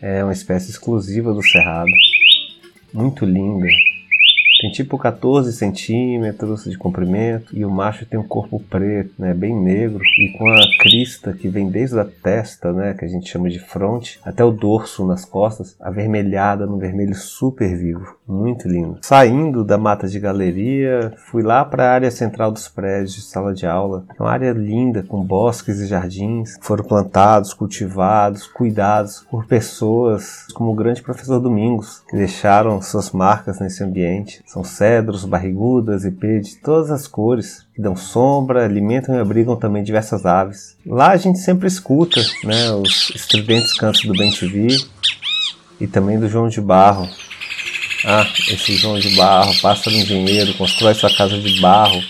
É 0.00 0.24
uma 0.24 0.32
espécie 0.32 0.70
exclusiva 0.70 1.34
do 1.34 1.42
cerrado, 1.42 1.90
muito 2.94 3.26
linda, 3.26 3.66
tem 4.60 4.70
tipo 4.70 4.98
14 4.98 5.52
centímetros 5.52 6.64
de 6.64 6.76
comprimento 6.76 7.56
e 7.56 7.64
o 7.64 7.70
macho 7.70 8.04
tem 8.04 8.18
um 8.18 8.26
corpo 8.26 8.58
preto, 8.58 9.12
né, 9.18 9.32
bem 9.32 9.54
negro 9.54 10.00
e 10.02 10.36
com 10.36 10.48
a 10.48 10.60
crista 10.80 11.32
que 11.32 11.48
vem 11.48 11.70
desde 11.70 11.98
a 11.98 12.04
testa, 12.04 12.72
né, 12.72 12.94
que 12.94 13.04
a 13.04 13.08
gente 13.08 13.30
chama 13.30 13.48
de 13.48 13.60
fronte, 13.60 14.18
até 14.24 14.44
o 14.44 14.50
dorso 14.50 15.06
nas 15.06 15.24
costas, 15.24 15.76
avermelhada 15.80 16.66
no 16.66 16.76
vermelho 16.76 17.14
super 17.14 17.76
vivo, 17.76 18.16
muito 18.26 18.68
lindo. 18.68 18.98
Saindo 19.02 19.64
da 19.64 19.78
mata 19.78 20.08
de 20.08 20.18
galeria, 20.18 21.12
fui 21.30 21.42
lá 21.42 21.64
para 21.64 21.84
a 21.84 21.92
área 21.92 22.10
central 22.10 22.50
dos 22.50 22.66
prédios 22.66 23.14
de 23.14 23.22
sala 23.22 23.54
de 23.54 23.66
aula, 23.66 24.04
é 24.18 24.22
uma 24.22 24.32
área 24.32 24.52
linda 24.52 25.02
com 25.02 25.22
bosques 25.22 25.78
e 25.80 25.86
jardins, 25.86 26.56
foram 26.60 26.84
plantados, 26.84 27.54
cultivados, 27.54 28.46
cuidados 28.46 29.24
por 29.30 29.46
pessoas 29.46 30.46
como 30.54 30.72
o 30.72 30.74
grande 30.74 31.02
professor 31.02 31.38
Domingos, 31.38 32.02
que 32.08 32.16
deixaram 32.16 32.82
suas 32.82 33.12
marcas 33.12 33.60
nesse 33.60 33.84
ambiente 33.84 34.42
São 34.48 34.64
cedros, 34.64 35.26
barrigudas, 35.26 36.06
ipê 36.06 36.40
de 36.40 36.56
todas 36.56 36.90
as 36.90 37.06
cores, 37.06 37.66
que 37.74 37.82
dão 37.82 37.94
sombra, 37.94 38.64
alimentam 38.64 39.14
e 39.14 39.20
abrigam 39.20 39.54
também 39.54 39.82
diversas 39.82 40.24
aves. 40.24 40.74
Lá 40.86 41.10
a 41.10 41.16
gente 41.18 41.38
sempre 41.38 41.68
escuta 41.68 42.18
né, 42.42 42.72
os 42.72 43.10
estridentes 43.14 43.74
cantos 43.74 44.02
do 44.04 44.14
Ben 44.14 44.32
e 45.78 45.86
também 45.86 46.18
do 46.18 46.30
João 46.30 46.48
de 46.48 46.62
Barro. 46.62 47.06
Ah, 48.06 48.26
esse 48.50 48.74
João 48.78 48.98
de 48.98 49.14
Barro, 49.16 49.52
pássaro 49.60 49.94
engenheiro, 49.94 50.54
constrói 50.54 50.94
sua 50.94 51.14
casa 51.14 51.38
de 51.38 51.60
barro, 51.60 52.00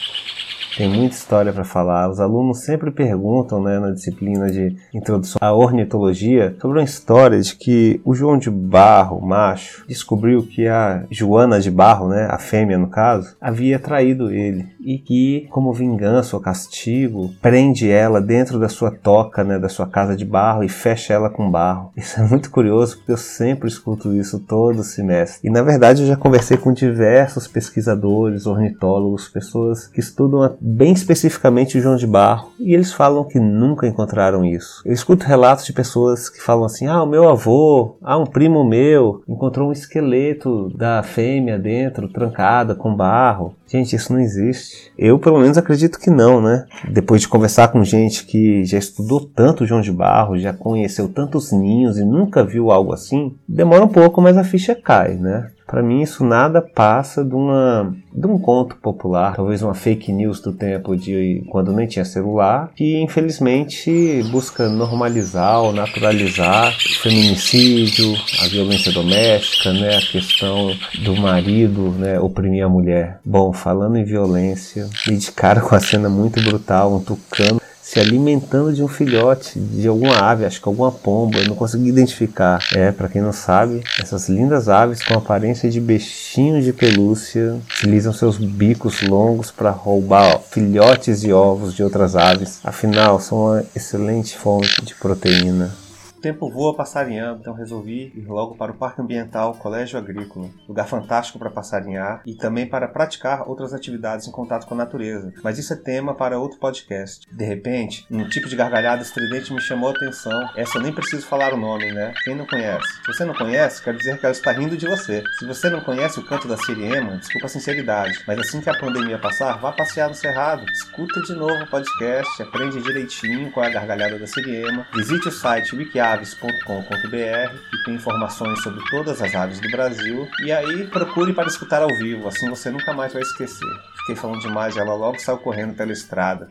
tem 0.79 0.89
muita 0.89 1.17
história 1.17 1.53
para 1.53 1.65
falar. 1.65 2.09
Os 2.09 2.21
alunos 2.21 2.61
sempre 2.61 2.93
perguntam, 2.93 3.61
né, 3.61 3.81
na 3.81 3.91
disciplina 3.91 4.49
de 4.49 4.77
introdução 4.95 5.37
à 5.41 5.53
ornitologia, 5.53 6.57
sobre 6.61 6.79
uma 6.79 6.85
história 6.85 7.41
de 7.41 7.57
que 7.57 8.01
o 8.05 8.15
João 8.15 8.39
de 8.39 8.49
Barro, 8.49 9.21
macho, 9.21 9.85
descobriu 9.89 10.45
que 10.45 10.69
a 10.69 11.05
Joana 11.11 11.59
de 11.59 11.69
Barro, 11.69 12.09
né, 12.09 12.29
a 12.31 12.39
fêmea 12.39 12.79
no 12.79 12.87
caso, 12.87 13.37
havia 13.41 13.77
traído 13.81 14.31
ele 14.31 14.67
e 14.79 14.99
que, 14.99 15.49
como 15.51 15.73
vingança 15.73 16.37
ou 16.37 16.41
castigo, 16.41 17.35
prende 17.43 17.91
ela 17.91 18.21
dentro 18.21 18.61
da 18.61 18.69
sua 18.69 18.93
toca, 18.93 19.43
né, 19.43 19.59
da 19.59 19.69
sua 19.69 19.87
casa 19.87 20.15
de 20.15 20.25
barro 20.25 20.63
e 20.63 20.69
fecha 20.69 21.13
ela 21.13 21.29
com 21.29 21.51
barro. 21.51 21.91
Isso 21.99 22.21
é 22.21 22.23
muito 22.23 22.53
curioso 22.53 22.99
porque 22.99 23.13
eu 23.13 23.17
sempre 23.17 23.69
escuto 23.69 24.15
isso 24.15 24.39
todo 24.39 24.85
semestre. 24.85 25.41
E 25.49 25.51
na 25.51 25.63
verdade 25.63 26.03
eu 26.03 26.09
já 26.09 26.17
conversei 26.17 26.57
com 26.57 26.73
diversos 26.73 27.49
pesquisadores, 27.49 28.47
ornitólogos, 28.47 29.29
pessoas 29.29 29.89
que 29.89 29.99
estudam 29.99 30.43
a 30.43 30.53
bem 30.69 30.93
especificamente 30.93 31.81
João 31.81 31.97
de 31.97 32.07
Barro, 32.07 32.51
e 32.61 32.75
eles 32.75 32.93
falam 32.93 33.25
que 33.25 33.41
nunca 33.41 33.87
encontraram 33.87 34.45
isso. 34.45 34.83
Eu 34.85 34.93
escuto 34.93 35.25
relatos 35.25 35.65
de 35.65 35.73
pessoas 35.73 36.29
que 36.29 36.43
falam 36.43 36.67
assim: 36.67 36.87
ah, 36.87 37.03
o 37.03 37.07
meu 37.07 37.29
avô, 37.29 37.97
ah, 38.03 38.19
um 38.19 38.27
primo 38.27 38.63
meu 38.63 39.23
encontrou 39.27 39.71
um 39.71 39.73
esqueleto 39.73 40.71
da 40.77 41.03
fêmea 41.03 41.59
dentro, 41.59 42.09
trancada 42.09 42.75
com 42.75 42.95
barro. 42.95 43.55
Gente, 43.69 43.95
isso 43.95 44.13
não 44.13 44.21
existe. 44.21 44.91
Eu, 44.97 45.19
pelo 45.19 45.39
menos, 45.39 45.59
acredito 45.59 45.99
que 45.99 46.11
não, 46.11 46.41
né? 46.41 46.65
Depois 46.91 47.21
de 47.21 47.29
conversar 47.29 47.69
com 47.69 47.85
gente 47.85 48.25
que 48.25 48.65
já 48.65 48.79
estudou 48.79 49.21
tanto 49.21 49.67
João 49.67 49.83
de 49.83 49.93
Barro, 49.93 50.39
já 50.39 50.53
conheceu 50.53 51.09
tantos 51.09 51.53
ninhos 51.53 51.99
e 51.99 52.05
nunca 52.05 52.43
viu 52.43 52.71
algo 52.71 52.93
assim, 52.93 53.37
demora 53.47 53.85
um 53.85 53.89
pouco, 53.89 54.23
mas 54.23 54.37
a 54.37 54.45
ficha 54.45 54.75
cai, 54.75 55.15
né? 55.15 55.51
Para 55.69 55.83
mim, 55.83 56.01
isso 56.01 56.25
nada 56.25 56.63
passa 56.63 57.23
de, 57.23 57.35
uma, 57.35 57.95
de 58.11 58.27
um 58.27 58.39
conto 58.39 58.75
popular, 58.77 59.37
talvez 59.37 59.61
uma 59.61 59.75
fake 59.75 60.11
news 60.11 60.41
do 60.41 60.51
tempo 60.51 60.97
de 60.97 61.45
quando 61.51 61.75
nem 61.75 61.87
tinha 61.87 62.07
celular, 62.07 62.71
que 62.75 62.99
infelizmente 63.03 64.23
busca 64.31 64.67
normalizar 64.71 65.61
ou 65.61 65.71
naturalizar 65.71 66.71
o 66.71 67.03
feminicídio, 67.03 68.15
a 68.43 68.49
violência 68.49 68.91
doméstica, 68.91 69.71
né, 69.75 69.99
a 69.99 70.01
questão 70.01 70.75
do 71.05 71.15
marido 71.17 71.91
né, 71.99 72.19
oprimir 72.19 72.65
a 72.65 72.69
mulher. 72.69 73.21
Bom, 73.23 73.53
falando 73.59 73.97
em 73.97 74.05
violência, 74.05 74.89
e 75.07 75.17
de 75.17 75.31
cara 75.33 75.61
com 75.61 75.75
a 75.75 75.81
cena 75.81 76.09
muito 76.09 76.41
brutal, 76.43 76.95
um 76.95 77.01
tucano 77.01 77.61
se 77.89 77.99
alimentando 77.99 78.71
de 78.71 78.83
um 78.83 78.89
filhote 78.89 79.59
de 79.59 79.89
alguma 79.89 80.19
ave, 80.19 80.45
acho 80.45 80.61
que 80.61 80.69
alguma 80.69 80.93
pomba, 80.93 81.39
eu 81.39 81.49
não 81.49 81.57
consegui 81.57 81.89
identificar. 81.89 82.59
É, 82.75 82.93
para 82.93 83.09
quem 83.09 83.23
não 83.23 83.33
sabe, 83.33 83.83
essas 83.99 84.29
lindas 84.29 84.69
aves 84.69 85.03
com 85.03 85.15
aparência 85.15 85.71
de 85.71 85.81
bichinhos 85.81 86.67
de 86.67 86.73
pelúcia 86.75 87.59
utilizam 87.77 88.13
seus 88.13 88.37
bicos 88.37 89.01
longos 89.01 89.51
para 89.51 89.71
roubar 89.71 90.37
ó, 90.37 90.39
filhotes 90.39 91.25
e 91.25 91.33
ovos 91.33 91.73
de 91.73 91.83
outras 91.83 92.15
aves. 92.15 92.61
Afinal, 92.63 93.19
são 93.21 93.47
uma 93.47 93.65
excelente 93.75 94.37
fonte 94.37 94.85
de 94.85 94.95
proteína. 94.95 95.88
O 96.19 96.21
tempo 96.21 96.51
voa 96.51 96.75
passarinhando, 96.75 97.39
então 97.39 97.55
resolvi 97.55 98.13
ir 98.13 98.27
logo 98.27 98.57
para 98.57 98.73
o 98.73 98.75
Parque 98.75 99.01
Ambiental 99.01 99.55
Colégio 99.55 99.97
Agrícola, 99.97 100.51
lugar 100.69 100.89
fantástico 100.89 101.39
para 101.39 101.49
passarinhar 101.49 102.23
e 102.27 102.35
também 102.35 102.67
para 102.67 102.89
praticar 102.89 103.49
outras 103.49 103.73
atividades 103.73 104.27
em 104.27 104.33
contato 104.33 104.67
com 104.67 104.75
a 104.75 104.79
natureza. 104.79 105.33
Mas 105.45 105.61
isso 105.61 105.73
é 105.73 105.77
tema 105.77 106.17
para 106.17 106.37
outro 106.37 106.59
podcast. 106.59 107.25
De 107.31 107.45
repente, 107.45 108.05
um 108.11 108.29
tipo 108.29 108.49
de 108.49 108.57
gargalhada 108.57 109.01
estridente 109.01 109.53
me 109.53 109.61
chamou 109.61 109.91
a 109.91 109.93
atenção. 109.93 110.51
Essa 110.57 110.79
eu 110.79 110.83
nem 110.83 110.93
preciso 110.93 111.25
falar 111.25 111.55
o 111.55 111.57
nome, 111.57 111.93
né? 111.93 112.13
Quem 112.25 112.35
não 112.35 112.49
conhece? 112.49 112.89
Se 113.05 113.07
você 113.07 113.25
não 113.25 113.35
conhece, 113.35 113.81
quer 113.81 113.95
dizer 113.95 114.19
que 114.19 114.27
ela 114.27 114.35
está 114.35 114.51
rindo 114.51 114.77
de 114.77 114.89
você. 114.89 115.23
Se 115.39 115.47
você 115.47 115.71
não 115.71 115.83
conhece 115.83 116.19
o 116.19 116.27
canto 116.27 116.49
da 116.49 116.57
Siriema, 116.57 117.17
desculpa 117.19 117.47
a 117.47 117.49
sinceridade, 117.51 118.25
mas 118.27 118.41
assim 118.41 118.61
que 118.61 118.69
a 118.69 118.77
pandemia 118.77 119.21
passar, 119.21 119.57
vá 119.61 119.71
passear 119.71 120.09
no 120.09 120.17
Cerrado, 120.17 120.67
escuta 120.73 121.23
de 121.23 121.35
novo 121.35 121.63
o 121.63 121.71
podcast, 121.71 122.43
aprende 122.43 122.83
direitinho 122.83 123.53
qual 123.53 123.65
é 123.65 123.69
a 123.69 123.73
gargalhada 123.73 124.19
da 124.19 124.27
Siriema, 124.27 124.85
visite 124.93 125.29
o 125.29 125.31
site 125.31 125.77
Wikia 125.77 126.08
aves.com.br 126.13 127.71
que 127.71 127.85
tem 127.85 127.95
informações 127.95 128.63
sobre 128.63 128.83
todas 128.91 129.21
as 129.21 129.35
aves 129.35 129.61
do 129.61 129.71
Brasil. 129.71 130.27
E 130.43 130.51
aí 130.51 130.87
procure 130.89 131.35
para 131.35 131.49
escutar 131.49 131.83
ao 131.83 131.95
vivo, 131.95 132.29
assim 132.29 132.49
você 132.49 132.71
nunca 132.71 132.95
mais 132.95 133.13
vai 133.13 133.23
esquecer. 133.23 133.69
Fiquei 133.99 134.17
falando 134.17 134.41
demais 134.41 134.75
e 134.75 134.79
ela 134.79 134.95
logo 134.95 135.19
saiu 135.21 135.39
correndo 135.39 135.75
pela 135.77 135.93
estrada. 135.93 136.51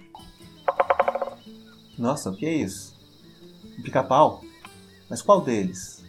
Nossa, 1.98 2.30
o 2.30 2.36
que 2.36 2.46
é 2.46 2.54
isso? 2.54 2.96
Um 3.80 3.82
pica-pau? 3.82 4.44
Mas 5.10 5.22
qual 5.22 5.42
deles? 5.42 6.06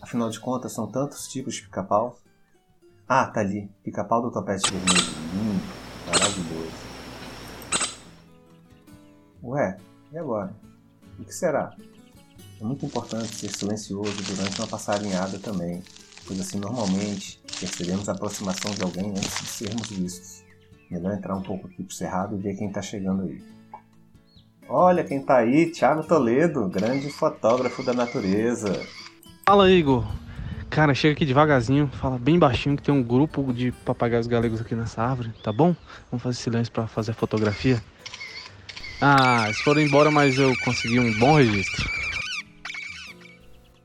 Afinal 0.00 0.30
de 0.30 0.40
contas, 0.40 0.72
são 0.72 0.86
tantos 0.86 1.28
tipos 1.28 1.56
de 1.56 1.62
pica-pau. 1.62 2.18
Ah, 3.06 3.26
tá 3.26 3.40
ali. 3.40 3.70
Pica-pau 3.84 4.22
do 4.22 4.30
topete 4.30 4.70
vermelho. 4.70 5.16
Hum, 5.34 5.60
maravilhoso. 6.06 6.86
Ué, 9.42 9.76
e 10.12 10.18
agora? 10.18 10.65
O 11.18 11.24
que 11.24 11.34
será? 11.34 11.74
É 12.60 12.64
muito 12.64 12.86
importante 12.86 13.34
ser 13.34 13.50
silencioso 13.50 14.22
durante 14.22 14.58
uma 14.58 14.66
passarinhada 14.66 15.38
também, 15.38 15.82
pois 16.26 16.40
assim 16.40 16.58
normalmente 16.58 17.40
percebemos 17.60 18.08
a 18.08 18.12
aproximação 18.12 18.70
de 18.72 18.82
alguém 18.82 19.10
antes 19.10 19.40
de 19.40 19.46
sermos 19.46 19.88
vistos. 19.88 20.44
Melhor 20.90 21.12
entrar 21.12 21.34
um 21.34 21.42
pouco 21.42 21.66
aqui 21.66 21.82
pro 21.82 21.94
cerrado 21.94 22.36
e 22.36 22.38
ver 22.40 22.56
quem 22.56 22.68
está 22.68 22.80
chegando 22.80 23.22
aí. 23.24 23.42
Olha 24.68 25.04
quem 25.04 25.18
está 25.20 25.38
aí, 25.38 25.66
Thiago 25.66 26.02
Toledo, 26.04 26.68
grande 26.68 27.10
fotógrafo 27.10 27.82
da 27.84 27.92
natureza. 27.92 28.72
Fala, 29.48 29.70
Igor. 29.70 30.04
Cara, 30.68 30.92
chega 30.94 31.14
aqui 31.14 31.24
devagarzinho, 31.24 31.88
fala 31.88 32.18
bem 32.18 32.38
baixinho 32.38 32.76
que 32.76 32.82
tem 32.82 32.92
um 32.92 33.02
grupo 33.02 33.52
de 33.52 33.70
papagaios 33.70 34.26
galegos 34.26 34.60
aqui 34.60 34.74
nessa 34.74 35.02
árvore, 35.02 35.32
tá 35.42 35.52
bom? 35.52 35.74
Vamos 36.10 36.22
fazer 36.22 36.36
silêncio 36.36 36.72
para 36.72 36.86
fazer 36.86 37.12
a 37.12 37.14
fotografia. 37.14 37.80
Ah, 39.00 39.44
eles 39.44 39.60
foram 39.60 39.82
embora, 39.82 40.10
mas 40.10 40.38
eu 40.38 40.54
consegui 40.64 40.98
um 40.98 41.12
bom 41.18 41.36
registro. 41.36 41.84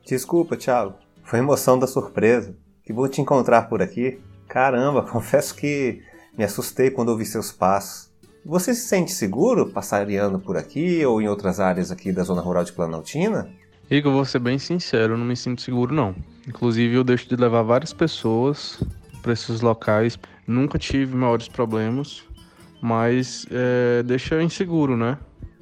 Desculpa, 0.06 0.56
Thiago. 0.56 0.94
Foi 1.22 1.38
emoção 1.38 1.78
da 1.78 1.86
surpresa. 1.86 2.56
Que 2.84 2.92
vou 2.92 3.06
te 3.08 3.20
encontrar 3.20 3.68
por 3.68 3.82
aqui. 3.82 4.20
Caramba, 4.48 5.02
confesso 5.08 5.54
que 5.54 6.02
me 6.36 6.44
assustei 6.44 6.90
quando 6.90 7.10
ouvi 7.10 7.26
seus 7.26 7.52
passos. 7.52 8.10
Você 8.44 8.74
se 8.74 8.88
sente 8.88 9.12
seguro 9.12 9.68
passareando 9.70 10.38
por 10.38 10.56
aqui 10.56 11.04
ou 11.06 11.22
em 11.22 11.28
outras 11.28 11.60
áreas 11.60 11.92
aqui 11.92 12.10
da 12.10 12.24
zona 12.24 12.40
rural 12.40 12.64
de 12.64 12.72
Planaltina? 12.72 13.48
Igor, 13.88 14.12
vou 14.12 14.24
ser 14.24 14.40
bem 14.40 14.58
sincero, 14.58 15.12
eu 15.12 15.18
não 15.18 15.24
me 15.24 15.36
sinto 15.36 15.62
seguro 15.62 15.94
não. 15.94 16.14
Inclusive 16.48 16.94
eu 16.94 17.04
deixo 17.04 17.28
de 17.28 17.36
levar 17.36 17.62
várias 17.62 17.92
pessoas 17.92 18.82
para 19.20 19.32
esses 19.32 19.60
locais. 19.60 20.18
Nunca 20.46 20.78
tive 20.78 21.14
maiores 21.14 21.46
problemas 21.46 22.24
mas 22.82 23.46
é, 23.50 24.02
deixa 24.02 24.42
inseguro, 24.42 24.96
né? 24.96 25.16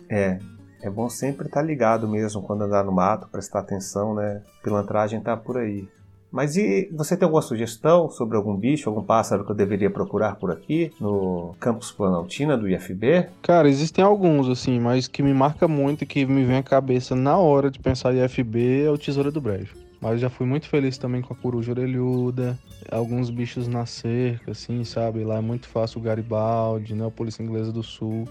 É, 0.08 0.38
é 0.82 0.88
bom 0.88 1.08
sempre 1.10 1.46
estar 1.46 1.60
tá 1.60 1.66
ligado 1.66 2.08
mesmo 2.08 2.42
quando 2.42 2.62
andar 2.62 2.82
no 2.82 2.90
mato, 2.90 3.28
prestar 3.28 3.60
atenção, 3.60 4.14
né? 4.14 4.42
Pilantragem 4.64 5.20
tá 5.20 5.36
por 5.36 5.58
aí. 5.58 5.86
Mas 6.32 6.56
e 6.56 6.88
você 6.92 7.16
tem 7.16 7.26
alguma 7.26 7.42
sugestão 7.42 8.08
sobre 8.08 8.36
algum 8.36 8.56
bicho, 8.56 8.88
algum 8.88 9.02
pássaro 9.02 9.44
que 9.44 9.50
eu 9.50 9.56
deveria 9.56 9.90
procurar 9.90 10.36
por 10.36 10.50
aqui, 10.50 10.92
no 11.00 11.54
campus 11.58 11.90
Planaltina 11.90 12.56
do 12.56 12.68
IFB? 12.68 13.28
Cara, 13.42 13.68
existem 13.68 14.04
alguns, 14.04 14.48
assim, 14.48 14.78
mas 14.78 15.08
que 15.08 15.22
me 15.22 15.34
marca 15.34 15.66
muito 15.66 16.04
e 16.04 16.06
que 16.06 16.24
me 16.24 16.44
vem 16.44 16.58
à 16.58 16.62
cabeça 16.62 17.16
na 17.16 17.36
hora 17.36 17.70
de 17.70 17.80
pensar 17.80 18.14
em 18.14 18.24
IFB 18.24 18.84
é 18.84 18.90
o 18.90 18.96
Tesouro 18.96 19.32
do 19.32 19.40
Brejo. 19.40 19.74
Mas 20.00 20.20
já 20.20 20.30
fui 20.30 20.46
muito 20.46 20.66
feliz 20.66 20.96
também 20.96 21.20
com 21.20 21.32
a 21.34 21.36
coruja 21.36 21.72
orelhuda, 21.72 22.58
alguns 22.90 23.28
bichos 23.28 23.68
na 23.68 23.84
cerca, 23.84 24.52
assim, 24.52 24.82
sabe? 24.82 25.22
Lá 25.24 25.36
é 25.36 25.40
muito 25.42 25.68
fácil 25.68 26.00
o 26.00 26.02
Garibaldi, 26.02 26.94
né? 26.94 27.06
A 27.06 27.10
Polícia 27.10 27.42
Inglesa 27.42 27.70
do 27.70 27.82
Sul. 27.82 28.26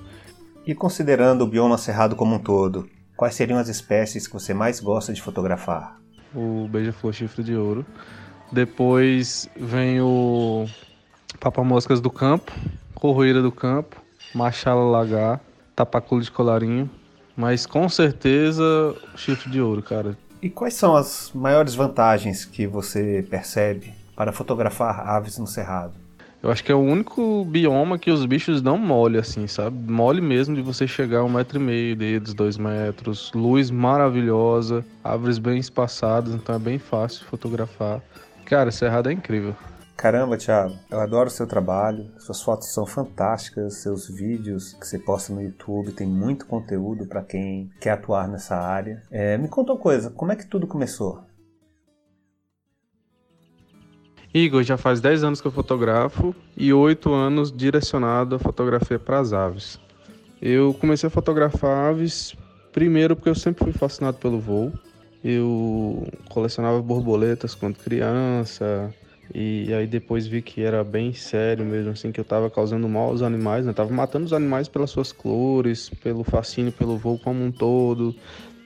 E 0.65 0.73
considerando 0.73 1.43
o 1.43 1.47
bioma 1.47 1.77
cerrado 1.77 2.15
como 2.15 2.35
um 2.35 2.39
todo, 2.39 2.89
quais 3.15 3.35
seriam 3.35 3.59
as 3.59 3.69
espécies 3.69 4.27
que 4.27 4.33
você 4.33 4.53
mais 4.53 4.79
gosta 4.79 5.13
de 5.13 5.21
fotografar? 5.21 5.99
O 6.33 6.67
beija-flor 6.67 7.13
chifre 7.13 7.43
de 7.43 7.55
ouro. 7.55 7.85
Depois 8.51 9.47
vem 9.55 10.01
o 10.01 10.65
papamoscas 11.39 12.01
do 12.01 12.09
campo, 12.09 12.51
corroíra 12.95 13.41
do 13.43 13.51
campo, 13.51 14.01
machala 14.33 14.83
lagar, 14.83 15.39
tapaculo 15.75 16.21
de 16.21 16.31
colarinho. 16.31 16.89
Mas 17.37 17.65
com 17.65 17.87
certeza 17.87 18.95
chifre 19.15 19.49
de 19.49 19.61
ouro, 19.61 19.83
cara. 19.83 20.17
E 20.41 20.49
quais 20.49 20.73
são 20.73 20.95
as 20.95 21.31
maiores 21.35 21.75
vantagens 21.75 22.45
que 22.45 22.65
você 22.65 23.25
percebe 23.29 23.93
para 24.15 24.31
fotografar 24.31 25.05
aves 25.05 25.37
no 25.37 25.45
cerrado? 25.45 25.93
Eu 26.41 26.49
acho 26.49 26.63
que 26.63 26.71
é 26.71 26.75
o 26.75 26.79
único 26.79 27.43
bioma 27.43 27.99
que 27.99 28.09
os 28.09 28.25
bichos 28.25 28.61
não 28.61 28.77
mole, 28.77 29.17
assim, 29.17 29.45
sabe? 29.47 29.77
Mole 29.91 30.21
mesmo 30.21 30.55
de 30.55 30.61
você 30.61 30.87
chegar 30.87 31.19
a 31.19 31.23
um 31.25 31.29
metro 31.29 31.59
e 31.59 31.61
meio 31.61 31.93
deles, 31.93 32.33
dois 32.33 32.57
metros, 32.57 33.29
luz 33.35 33.69
maravilhosa, 33.69 34.85
árvores 35.03 35.37
bem 35.37 35.57
espaçadas, 35.57 36.33
então 36.33 36.55
é 36.55 36.59
bem 36.59 36.79
fácil 36.79 37.25
fotografar. 37.25 38.01
Cara, 38.45 38.71
Cerrado 38.71 39.09
é 39.09 39.13
incrível. 39.13 39.53
Caramba, 39.99 40.37
Thiago, 40.37 40.77
eu 40.89 40.97
adoro 41.01 41.27
o 41.27 41.29
seu 41.29 41.45
trabalho, 41.45 42.09
suas 42.19 42.41
fotos 42.41 42.71
são 42.73 42.85
fantásticas, 42.85 43.81
seus 43.81 44.07
vídeos 44.07 44.71
que 44.71 44.87
você 44.87 44.97
posta 44.97 45.33
no 45.33 45.41
YouTube 45.41 45.91
tem 45.91 46.07
muito 46.07 46.45
conteúdo 46.45 47.05
para 47.05 47.21
quem 47.21 47.69
quer 47.81 47.91
atuar 47.91 48.25
nessa 48.25 48.55
área. 48.55 49.03
É, 49.11 49.37
me 49.37 49.49
conta 49.49 49.73
uma 49.73 49.77
coisa, 49.77 50.09
como 50.09 50.31
é 50.31 50.37
que 50.37 50.47
tudo 50.47 50.65
começou? 50.65 51.21
Igor, 54.33 54.63
já 54.63 54.77
faz 54.77 55.01
10 55.01 55.25
anos 55.25 55.41
que 55.41 55.47
eu 55.47 55.51
fotografo 55.51 56.33
e 56.55 56.71
8 56.71 57.13
anos 57.13 57.51
direcionado 57.51 58.37
à 58.37 58.39
fotografia 58.39 58.97
para 58.97 59.19
as 59.19 59.33
aves. 59.33 59.77
Eu 60.41 60.73
comecei 60.75 61.07
a 61.07 61.11
fotografar 61.11 61.89
aves 61.89 62.37
primeiro 62.71 63.17
porque 63.17 63.27
eu 63.27 63.35
sempre 63.35 63.65
fui 63.65 63.73
fascinado 63.73 64.15
pelo 64.17 64.39
voo. 64.39 64.71
Eu 65.21 66.07
colecionava 66.29 66.81
borboletas 66.81 67.53
quando 67.53 67.75
criança, 67.75 68.95
e 69.33 69.73
aí 69.73 69.85
depois 69.85 70.25
vi 70.25 70.41
que 70.41 70.61
era 70.61 70.83
bem 70.83 71.13
sério 71.13 71.65
mesmo, 71.65 71.91
assim, 71.91 72.11
que 72.11 72.19
eu 72.19 72.23
estava 72.23 72.49
causando 72.49 72.87
mal 72.87 73.09
aos 73.09 73.21
animais, 73.21 73.65
né? 73.65 73.73
Tava 73.73 73.93
matando 73.93 74.25
os 74.25 74.33
animais 74.33 74.67
pelas 74.67 74.89
suas 74.89 75.11
cores, 75.11 75.89
pelo 76.01 76.23
fascínio 76.23 76.71
pelo 76.71 76.97
voo 76.97 77.19
como 77.19 77.43
um 77.43 77.51
todo. 77.51 78.15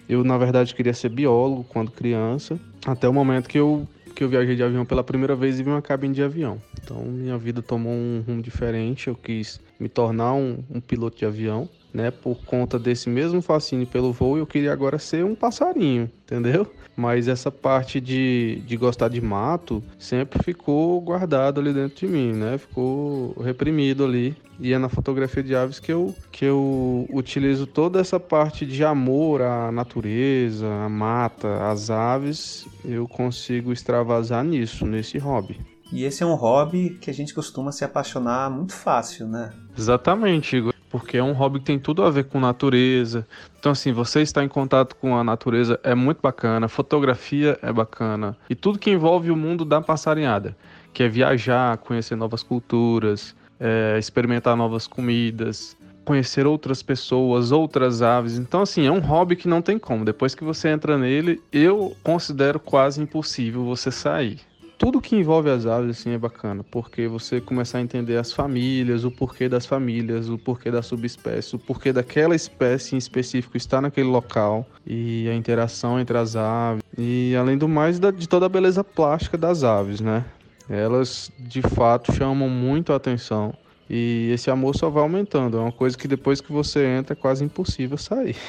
Eu, 0.07 0.23
na 0.23 0.37
verdade, 0.37 0.73
queria 0.73 0.93
ser 0.93 1.09
biólogo 1.09 1.65
quando 1.65 1.91
criança, 1.91 2.59
até 2.85 3.07
o 3.07 3.13
momento 3.13 3.49
que 3.49 3.59
eu, 3.59 3.87
que 4.15 4.23
eu 4.23 4.29
viajei 4.29 4.55
de 4.55 4.63
avião 4.63 4.85
pela 4.85 5.03
primeira 5.03 5.35
vez 5.35 5.59
e 5.59 5.63
vi 5.63 5.69
uma 5.69 5.81
cabine 5.81 6.13
de 6.13 6.23
avião. 6.23 6.61
Então, 6.81 7.03
minha 7.03 7.37
vida 7.37 7.61
tomou 7.61 7.93
um 7.93 8.23
rumo 8.25 8.41
diferente, 8.41 9.07
eu 9.07 9.15
quis 9.15 9.61
me 9.79 9.87
tornar 9.87 10.33
um, 10.33 10.59
um 10.69 10.79
piloto 10.81 11.17
de 11.17 11.25
avião 11.25 11.69
né? 11.93 12.09
Por 12.09 12.35
conta 12.45 12.79
desse 12.79 13.09
mesmo 13.09 13.41
fascínio 13.41 13.85
pelo 13.85 14.11
voo, 14.11 14.37
eu 14.37 14.47
queria 14.47 14.73
agora 14.73 14.97
ser 14.97 15.23
um 15.23 15.35
passarinho, 15.35 16.09
entendeu? 16.23 16.73
Mas 16.95 17.27
essa 17.27 17.51
parte 17.51 17.99
de, 17.99 18.61
de 18.65 18.77
gostar 18.77 19.07
de 19.07 19.19
mato 19.19 19.83
sempre 19.97 20.43
ficou 20.43 20.99
guardado 21.01 21.59
ali 21.59 21.73
dentro 21.73 22.05
de 22.05 22.07
mim, 22.07 22.33
né? 22.33 22.57
Ficou 22.57 23.33
reprimido 23.41 24.05
ali. 24.05 24.35
E 24.59 24.71
é 24.71 24.77
na 24.77 24.87
fotografia 24.87 25.41
de 25.41 25.55
aves 25.55 25.79
que 25.79 25.91
eu, 25.91 26.15
que 26.31 26.45
eu 26.45 27.07
utilizo 27.11 27.65
toda 27.65 27.99
essa 27.99 28.19
parte 28.19 28.65
de 28.65 28.83
amor 28.83 29.41
à 29.41 29.71
natureza, 29.71 30.67
à 30.67 30.87
mata, 30.87 31.71
às 31.71 31.89
aves. 31.89 32.67
Eu 32.85 33.07
consigo 33.07 33.73
extravasar 33.73 34.43
nisso, 34.43 34.85
nesse 34.85 35.17
hobby. 35.17 35.59
E 35.91 36.03
esse 36.03 36.23
é 36.23 36.25
um 36.25 36.35
hobby 36.35 36.97
que 37.01 37.09
a 37.09 37.13
gente 37.13 37.33
costuma 37.33 37.71
se 37.71 37.83
apaixonar 37.83 38.49
muito 38.49 38.73
fácil, 38.73 39.27
né? 39.27 39.51
Exatamente, 39.77 40.57
Igor 40.57 40.72
porque 40.93 41.17
é 41.17 41.23
um 41.23 41.31
hobby 41.31 41.57
que 41.57 41.65
tem 41.65 41.79
tudo 41.79 42.03
a 42.03 42.11
ver 42.11 42.25
com 42.25 42.39
natureza. 42.39 43.25
Então, 43.59 43.71
assim, 43.71 43.91
você 43.91 44.21
estar 44.21 44.43
em 44.43 44.47
contato 44.47 44.95
com 44.95 45.17
a 45.17 45.23
natureza 45.23 45.79
é 45.83 45.95
muito 45.95 46.19
bacana, 46.21 46.67
fotografia 46.67 47.57
é 47.63 47.73
bacana, 47.73 48.37
e 48.47 48.53
tudo 48.53 48.77
que 48.77 48.91
envolve 48.91 49.31
o 49.31 49.35
mundo 49.35 49.65
da 49.65 49.81
passarinhada, 49.81 50.55
que 50.93 51.01
é 51.01 51.09
viajar, 51.09 51.79
conhecer 51.79 52.15
novas 52.15 52.43
culturas, 52.43 53.35
é, 53.59 53.97
experimentar 53.97 54.55
novas 54.55 54.85
comidas, 54.85 55.75
conhecer 56.05 56.45
outras 56.45 56.83
pessoas, 56.83 57.51
outras 57.51 58.03
aves. 58.03 58.37
Então, 58.37 58.61
assim, 58.61 58.85
é 58.85 58.91
um 58.91 58.99
hobby 58.99 59.35
que 59.35 59.47
não 59.47 59.63
tem 59.63 59.79
como. 59.79 60.05
Depois 60.05 60.35
que 60.35 60.43
você 60.43 60.69
entra 60.69 60.95
nele, 60.95 61.41
eu 61.51 61.97
considero 62.03 62.59
quase 62.59 63.01
impossível 63.01 63.65
você 63.65 63.89
sair 63.89 64.41
tudo 64.83 64.99
que 64.99 65.15
envolve 65.15 65.49
as 65.49 65.65
aves 65.65 65.91
assim 65.91 66.11
é 66.11 66.17
bacana, 66.17 66.61
porque 66.61 67.07
você 67.07 67.39
começa 67.39 67.77
a 67.77 67.81
entender 67.81 68.17
as 68.17 68.33
famílias, 68.33 69.05
o 69.05 69.11
porquê 69.11 69.47
das 69.47 69.65
famílias, 69.65 70.27
o 70.27 70.37
porquê 70.37 70.69
da 70.69 70.81
subespécie, 70.81 71.55
o 71.55 71.59
porquê 71.59 71.93
daquela 71.93 72.35
espécie 72.35 72.93
em 72.93 72.97
específico 72.97 73.55
estar 73.55 73.79
naquele 73.79 74.09
local 74.09 74.67
e 74.85 75.29
a 75.29 75.35
interação 75.35 76.01
entre 76.01 76.17
as 76.17 76.35
aves 76.35 76.83
e 76.97 77.33
além 77.39 77.57
do 77.57 77.65
mais 77.65 77.97
de 77.97 78.27
toda 78.27 78.45
a 78.45 78.49
beleza 78.49 78.83
plástica 78.83 79.37
das 79.37 79.63
aves, 79.63 80.01
né? 80.01 80.25
Elas 80.69 81.31
de 81.39 81.61
fato 81.61 82.13
chamam 82.13 82.49
muito 82.49 82.91
a 82.91 82.97
atenção 82.97 83.53
e 83.89 84.31
esse 84.33 84.51
amor 84.51 84.75
só 84.75 84.89
vai 84.89 85.03
aumentando. 85.03 85.57
É 85.57 85.61
uma 85.61 85.71
coisa 85.71 85.97
que 85.97 86.09
depois 86.09 86.41
que 86.41 86.51
você 86.51 86.85
entra 86.85 87.13
é 87.13 87.15
quase 87.15 87.41
impossível 87.45 87.97
sair. 87.97 88.35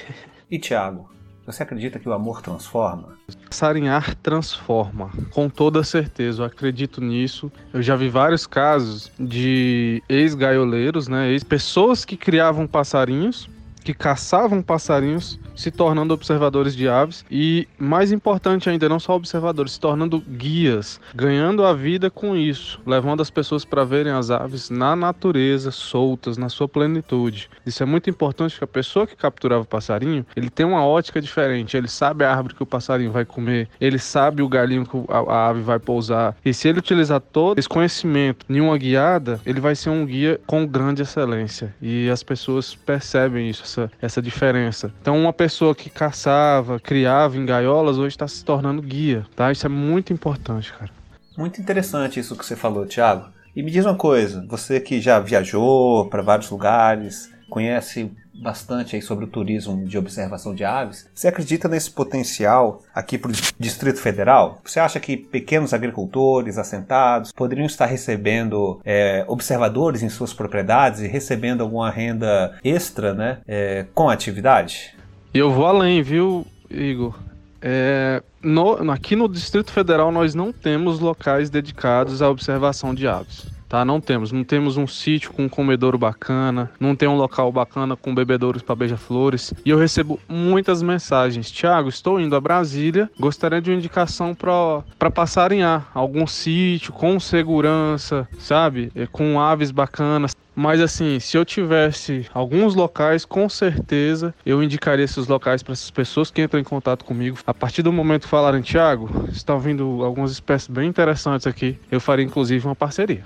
E 0.51 0.59
Thiago, 0.59 1.09
você 1.47 1.63
acredita 1.63 1.99
que 1.99 2.09
o 2.09 2.13
amor 2.13 2.41
transforma? 2.41 3.17
Passarinhar 3.49 4.15
transforma, 4.17 5.11
com 5.31 5.49
toda 5.49 5.83
certeza, 5.85 6.43
eu 6.43 6.47
acredito 6.47 7.01
nisso. 7.01 7.51
Eu 7.73 7.83
já 7.83 7.95
vi 7.97 8.09
vários 8.09 8.47
casos 8.47 9.11
de 9.19 10.03
ex-gaioleiros, 10.09 11.09
né, 11.09 11.31
ex-pessoas 11.31 12.05
que 12.05 12.17
criavam 12.17 12.67
passarinhos 12.67 13.49
que 13.85 13.93
caçavam 13.93 14.63
passarinhos, 14.63 15.39
se 15.55 15.71
tornando 15.71 16.15
observadores 16.15 16.75
de 16.75 16.89
aves 16.89 17.25
e, 17.31 17.69
mais 17.79 18.11
importante 18.11 18.69
ainda, 18.69 18.89
não 18.89 18.99
só 18.99 19.15
observadores, 19.15 19.73
se 19.73 19.81
tornando 19.81 20.21
guias, 20.21 21.01
ganhando 21.15 21.65
a 21.65 21.75
vida 21.75 22.11
com 22.11 22.35
isso, 22.35 22.81
levando 22.87 23.21
as 23.21 23.31
pessoas 23.31 23.65
para 23.65 23.85
verem 23.85 24.13
as 24.13 24.31
aves 24.31 24.71
na 24.71 24.97
natureza, 24.97 25.71
soltas, 25.71 26.37
na 26.37 26.49
sua 26.49 26.67
plenitude. 26.67 27.51
Isso 27.65 27.83
é 27.83 27.87
muito 27.87 28.09
importante 28.09 28.57
que 28.57 28.65
a 28.65 28.67
pessoa 28.67 29.07
que 29.07 29.15
capturava 29.15 29.63
o 29.63 29.67
passarinho, 29.67 30.25
ele 30.35 30.49
tem 30.49 30.65
uma 30.65 30.85
ótica 30.85 31.21
diferente, 31.21 31.77
ele 31.77 31.89
sabe 31.89 32.25
a 32.25 32.35
árvore 32.35 32.55
que 32.55 32.63
o 32.63 32.67
passarinho 32.67 33.13
vai 33.13 33.25
comer, 33.25 33.69
ele 33.81 33.99
sabe 33.99 34.43
o 34.43 34.49
galinho 34.49 34.87
que 34.87 34.97
a 35.09 35.49
ave 35.49 35.61
vai 35.61 35.79
pousar. 35.79 36.37
E 36.45 36.55
se 36.55 36.69
ele 36.69 36.79
utilizar 36.79 37.21
todo 37.21 37.59
esse 37.59 37.69
conhecimento 37.69 38.47
em 38.49 38.61
uma 38.61 38.79
guiada, 38.79 39.41
ele 39.45 39.61
vai 39.61 39.75
ser 39.75 39.91
um 39.91 40.07
guia 40.07 40.41
com 40.47 40.67
grande 40.67 41.03
excelência. 41.03 41.75
E 41.83 42.09
as 42.09 42.23
pessoas 42.23 42.75
percebem 42.75 43.51
isso, 43.51 43.67
essa, 43.75 43.91
essa 44.01 44.23
diferença. 44.23 44.93
Então, 45.01 45.19
uma 45.19 45.33
pessoa 45.33 45.75
que 45.75 45.91
caçava, 45.91 46.79
criava 46.79 47.37
em 47.37 47.45
gaiolas, 47.45 47.99
hoje 47.99 48.15
está 48.15 48.29
se 48.29 48.45
tornando 48.45 48.81
guia, 48.81 49.27
tá? 49.35 49.51
Isso 49.51 49.67
é 49.67 49.69
muito 49.69 50.13
importante, 50.13 50.73
cara. 50.73 50.91
Muito 51.37 51.61
interessante 51.61 52.21
isso 52.21 52.37
que 52.37 52.47
você 52.47 52.55
falou, 52.55 52.87
Thiago. 52.87 53.29
E 53.55 53.63
me 53.63 53.71
diz 53.71 53.85
uma 53.85 53.97
coisa, 53.97 54.45
você 54.49 54.81
que 54.81 55.01
já 55.01 55.19
viajou 55.19 56.09
para 56.09 56.23
vários 56.23 56.51
lugares, 56.51 57.31
conhece 57.49 58.11
bastante 58.35 58.97
aí 58.97 59.03
sobre 59.03 59.25
o 59.25 59.29
turismo 59.29 59.85
de 59.85 59.97
observação 59.97 60.55
de 60.55 60.65
aves. 60.65 61.09
Você 61.15 61.29
acredita 61.29 61.69
nesse 61.69 61.91
potencial 61.91 62.83
aqui 62.95 63.17
para 63.17 63.31
o 63.31 63.35
Distrito 63.59 64.01
Federal? 64.01 64.61
Você 64.65 64.81
acha 64.81 64.99
que 64.99 65.17
pequenos 65.17 65.73
agricultores 65.73 66.59
assentados 66.59 67.33
poderiam 67.33 67.67
estar 67.67 67.87
recebendo 67.87 68.81
é, 68.85 69.25
observadores 69.29 70.03
em 70.03 70.09
suas 70.09 70.33
propriedades 70.33 71.01
e 71.01 71.07
recebendo 71.07 71.63
alguma 71.63 71.91
renda 71.91 72.59
extra 72.65 73.15
né, 73.15 73.39
é, 73.47 73.87
com 73.95 74.09
a 74.09 74.13
atividade? 74.13 74.95
Eu 75.33 75.51
vou 75.51 75.67
além, 75.67 76.03
viu, 76.03 76.47
Igor? 76.71 77.19
É, 77.61 78.23
no, 78.43 78.91
aqui 78.91 79.17
no 79.17 79.29
Distrito 79.29 79.73
Federal 79.73 80.13
nós 80.13 80.35
não 80.35 80.53
temos 80.53 81.01
locais 81.01 81.49
dedicados 81.49 82.21
à 82.21 82.29
observação 82.29 82.95
de 82.95 83.09
aves 83.09 83.54
tá? 83.75 83.85
Não 83.85 84.01
temos. 84.01 84.31
Não 84.31 84.45
temos 84.45 84.77
um 84.77 84.87
sítio 84.87 85.33
com 85.33 85.47
um 85.47 85.49
comedouro 85.49 85.99
bacana, 85.99 86.71
não 86.79 86.95
tem 86.95 87.09
um 87.09 87.17
local 87.17 87.51
bacana 87.51 87.97
com 87.97 88.15
bebedouros 88.15 88.63
para 88.63 88.77
beija-flores. 88.77 89.53
E 89.65 89.71
eu 89.71 89.77
recebo 89.77 90.21
muitas 90.29 90.81
mensagens. 90.81 91.51
Tiago, 91.51 91.89
estou 91.89 92.21
indo 92.21 92.37
a 92.37 92.41
Brasília, 92.41 93.11
gostaria 93.19 93.61
de 93.61 93.71
uma 93.71 93.77
indicação 93.77 94.33
para 94.33 95.11
passarinhar. 95.11 95.89
Algum 95.93 96.25
sítio 96.25 96.93
com 96.93 97.19
segurança, 97.19 98.29
sabe? 98.39 98.93
Com 99.11 99.41
aves 99.41 99.73
bacanas. 99.73 100.37
Mas 100.55 100.81
assim, 100.81 101.19
se 101.19 101.37
eu 101.37 101.45
tivesse 101.45 102.27
alguns 102.33 102.75
locais, 102.75 103.25
com 103.25 103.49
certeza 103.49 104.35
eu 104.47 104.63
indicaria 104.63 105.05
esses 105.05 105.27
locais 105.27 105.63
para 105.63 105.73
essas 105.73 105.91
pessoas 105.91 106.31
que 106.31 106.43
entram 106.43 106.61
em 106.61 106.65
contato 106.65 107.05
comigo. 107.05 107.39
A 107.47 107.53
partir 107.53 107.83
do 107.83 107.93
momento 107.93 108.23
que 108.23 108.29
falarem, 108.29 108.63
Tiago, 108.63 109.11
estão 109.33 109.59
vindo 109.59 110.05
algumas 110.05 110.31
espécies 110.31 110.69
bem 110.69 110.89
interessantes 110.89 111.47
aqui, 111.47 111.79
eu 111.91 112.01
faria 112.01 112.25
inclusive 112.25 112.65
uma 112.67 112.77
parceria 112.77 113.25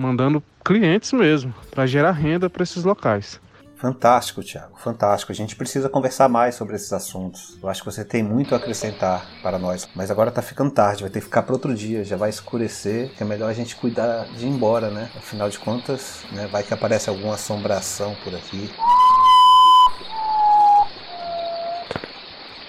mandando 0.00 0.42
clientes 0.64 1.12
mesmo, 1.12 1.54
para 1.70 1.86
gerar 1.86 2.12
renda 2.12 2.48
para 2.48 2.62
esses 2.62 2.84
locais. 2.84 3.40
Fantástico, 3.80 4.42
Thiago, 4.42 4.76
fantástico. 4.76 5.32
A 5.32 5.34
gente 5.34 5.56
precisa 5.56 5.88
conversar 5.88 6.28
mais 6.28 6.54
sobre 6.54 6.76
esses 6.76 6.92
assuntos. 6.92 7.56
Eu 7.62 7.66
acho 7.66 7.80
que 7.82 7.90
você 7.90 8.04
tem 8.04 8.22
muito 8.22 8.54
a 8.54 8.58
acrescentar 8.58 9.24
para 9.42 9.58
nós. 9.58 9.88
Mas 9.94 10.10
agora 10.10 10.30
tá 10.30 10.42
ficando 10.42 10.70
tarde, 10.70 11.00
vai 11.00 11.08
ter 11.10 11.20
que 11.20 11.24
ficar 11.24 11.42
para 11.42 11.54
outro 11.54 11.74
dia, 11.74 12.04
já 12.04 12.14
vai 12.14 12.28
escurecer, 12.28 13.08
que 13.16 13.22
é 13.22 13.26
melhor 13.26 13.48
a 13.48 13.54
gente 13.54 13.74
cuidar 13.74 14.26
de 14.36 14.44
ir 14.44 14.50
embora, 14.50 14.90
né? 14.90 15.08
Afinal 15.16 15.48
de 15.48 15.58
contas, 15.58 16.22
né, 16.32 16.46
vai 16.52 16.62
que 16.62 16.74
aparece 16.74 17.08
alguma 17.08 17.36
assombração 17.36 18.14
por 18.22 18.34
aqui. 18.34 18.70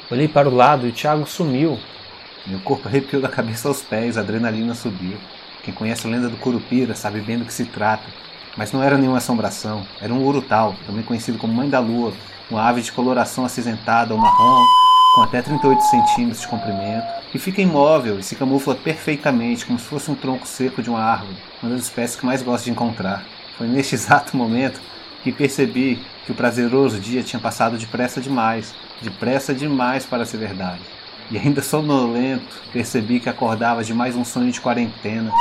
Olhei 0.10 0.30
para 0.30 0.48
o 0.48 0.56
lado 0.56 0.88
e 0.88 0.92
o 0.92 0.94
Thiago 0.94 1.28
sumiu. 1.28 1.78
Meu 2.48 2.62
corpo 2.62 2.88
arrepiou 2.88 3.22
da 3.22 3.28
cabeça 3.28 3.68
aos 3.68 3.82
pés, 3.82 4.18
a 4.18 4.22
adrenalina 4.22 4.74
subiu. 4.74 5.18
Quem 5.62 5.74
conhece 5.74 6.08
a 6.08 6.10
lenda 6.10 6.30
do 6.30 6.38
Curupira 6.38 6.96
sabe 6.96 7.20
bem 7.20 7.38
do 7.38 7.44
que 7.44 7.54
se 7.54 7.66
trata. 7.66 8.31
Mas 8.58 8.72
não 8.72 8.84
era 8.84 8.98
nenhuma 8.98 9.20
assombração, 9.20 9.86
era 10.02 10.14
um 10.14 10.26
urutau, 10.26 10.76
também 10.86 11.04
conhecido 11.04 11.38
como 11.38 11.54
Mãe 11.54 11.70
da 11.70 11.80
Lua, 11.80 12.14
uma 12.50 12.62
ave 12.68 12.82
de 12.82 12.92
coloração 12.92 13.46
acinzentada 13.46 14.14
ou 14.14 14.20
marrom, 14.20 14.66
com 15.16 15.22
até 15.22 15.42
38 15.42 15.82
centímetros 15.82 16.42
de 16.42 16.48
comprimento, 16.48 17.08
que 17.32 17.40
fica 17.40 17.62
imóvel 17.62 18.20
e 18.20 18.24
se 18.24 18.36
camufla 18.36 18.76
perfeitamente, 18.76 19.66
como 19.66 19.80
se 19.80 19.86
fosse 19.86 20.12
um 20.12 20.16
tronco 20.16 20.46
seco 20.46 20.82
de 20.82 20.90
uma 20.90 21.00
árvore, 21.00 21.38
uma 21.64 21.72
das 21.72 21.84
espécies 21.84 22.18
que 22.18 22.26
mais 22.26 22.42
gosto 22.42 22.66
de 22.66 22.72
encontrar. 22.72 23.24
Foi 23.58 23.68
neste 23.68 23.96
exato 23.96 24.36
momento 24.36 24.82
que 25.24 25.32
percebi 25.32 26.04
que 26.26 26.32
o 26.32 26.36
prazeroso 26.36 27.00
dia 27.00 27.24
tinha 27.24 27.40
passado 27.40 27.78
depressa 27.78 28.20
demais, 28.20 28.74
depressa 29.02 29.54
demais 29.54 30.06
para 30.06 30.26
ser 30.26 30.38
verdade. 30.38 30.82
E 31.30 31.38
ainda 31.38 31.62
sonolento, 31.62 32.62
percebi 32.74 33.20
que 33.20 33.30
acordava 33.30 33.84
de 33.84 33.94
mais 33.94 34.16
um 34.16 34.26
sonho 34.26 34.52
de 34.52 34.60
quarentena 34.60 35.32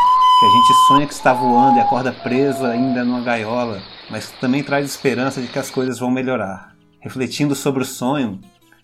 que 0.40 0.46
a 0.46 0.48
gente 0.48 0.72
sonha 0.87 1.07
que 1.07 1.12
está 1.12 1.35
voando 1.35 1.76
e 1.76 1.83
acorda 1.83 2.11
preso 2.11 2.64
ainda 2.64 3.05
numa 3.05 3.20
gaiola, 3.20 3.83
mas 4.09 4.31
também 4.40 4.64
traz 4.64 4.87
esperança 4.87 5.38
de 5.38 5.48
que 5.48 5.59
as 5.59 5.70
coisas 5.70 5.98
vão 5.98 6.11
melhorar. 6.11 6.74
Refletindo 6.98 7.55
sobre 7.55 7.83
o 7.83 7.87
sonho, 7.87 8.40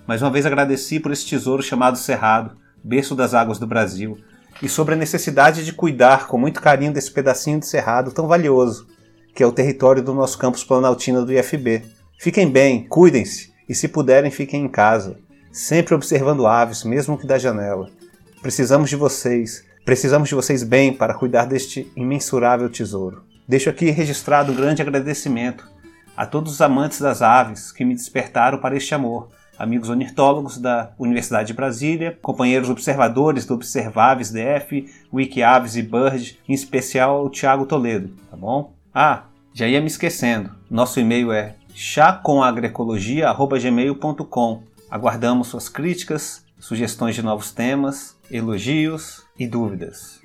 mais 0.06 0.20
uma 0.20 0.30
vez 0.30 0.44
agradeci 0.44 1.00
por 1.00 1.12
esse 1.12 1.26
tesouro 1.26 1.62
chamado 1.62 1.96
Cerrado, 1.96 2.58
berço 2.84 3.14
das 3.14 3.32
águas 3.32 3.58
do 3.58 3.66
Brasil, 3.66 4.18
e 4.60 4.68
sobre 4.68 4.92
a 4.92 4.98
necessidade 4.98 5.64
de 5.64 5.72
cuidar 5.72 6.26
com 6.26 6.36
muito 6.36 6.60
carinho 6.60 6.92
desse 6.92 7.10
pedacinho 7.10 7.58
de 7.58 7.66
cerrado 7.66 8.12
tão 8.12 8.28
valioso, 8.28 8.86
que 9.34 9.42
é 9.42 9.46
o 9.46 9.52
território 9.52 10.02
do 10.02 10.12
nosso 10.12 10.36
campus 10.36 10.62
Planaltina 10.62 11.22
do 11.22 11.32
IFB. 11.32 11.84
Fiquem 12.18 12.50
bem, 12.50 12.86
cuidem-se 12.86 13.50
e, 13.66 13.74
se 13.74 13.88
puderem, 13.88 14.30
fiquem 14.30 14.66
em 14.66 14.68
casa, 14.68 15.16
sempre 15.50 15.94
observando 15.94 16.46
aves, 16.46 16.84
mesmo 16.84 17.16
que 17.16 17.26
da 17.26 17.38
janela. 17.38 17.88
Precisamos 18.42 18.90
de 18.90 18.96
vocês, 18.96 19.64
precisamos 19.86 20.28
de 20.28 20.34
vocês 20.34 20.62
bem 20.64 20.92
para 20.92 21.14
cuidar 21.14 21.46
deste 21.46 21.90
imensurável 21.94 22.68
tesouro. 22.68 23.22
Deixo 23.46 23.70
aqui 23.70 23.88
registrado 23.90 24.50
um 24.50 24.56
grande 24.56 24.82
agradecimento 24.82 25.64
a 26.16 26.26
todos 26.26 26.52
os 26.52 26.60
amantes 26.60 27.00
das 27.00 27.22
aves 27.22 27.70
que 27.70 27.84
me 27.84 27.94
despertaram 27.94 28.58
para 28.58 28.76
este 28.76 28.96
amor 28.96 29.28
amigos 29.56 29.88
ornitólogos 29.88 30.58
da 30.58 30.90
Universidade 30.98 31.46
de 31.46 31.54
Brasília, 31.54 32.18
companheiros 32.20 32.68
observadores 32.68 33.46
do 33.46 33.54
Observaves 33.54 34.32
DF, 34.32 34.92
Wikiaves 35.12 35.76
e 35.76 35.82
Bird, 35.82 36.36
em 36.48 36.52
especial 36.52 37.24
o 37.24 37.30
Thiago 37.30 37.64
Toledo, 37.64 38.12
tá 38.30 38.36
bom? 38.36 38.74
Ah, 38.92 39.22
já 39.54 39.68
ia 39.68 39.80
me 39.80 39.86
esquecendo. 39.86 40.50
Nosso 40.68 40.98
e-mail 41.00 41.32
é 41.32 41.54
chacomagroecologia@gmail.com. 41.74 44.62
Aguardamos 44.90 45.48
suas 45.48 45.68
críticas, 45.68 46.44
sugestões 46.58 47.14
de 47.14 47.22
novos 47.22 47.50
temas, 47.50 48.16
elogios 48.30 49.24
e 49.38 49.46
dúvidas. 49.46 50.20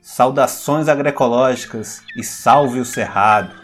Saudações 0.00 0.88
agroecológicas 0.88 2.02
e 2.16 2.24
salve 2.24 2.80
o 2.80 2.84
cerrado! 2.84 3.59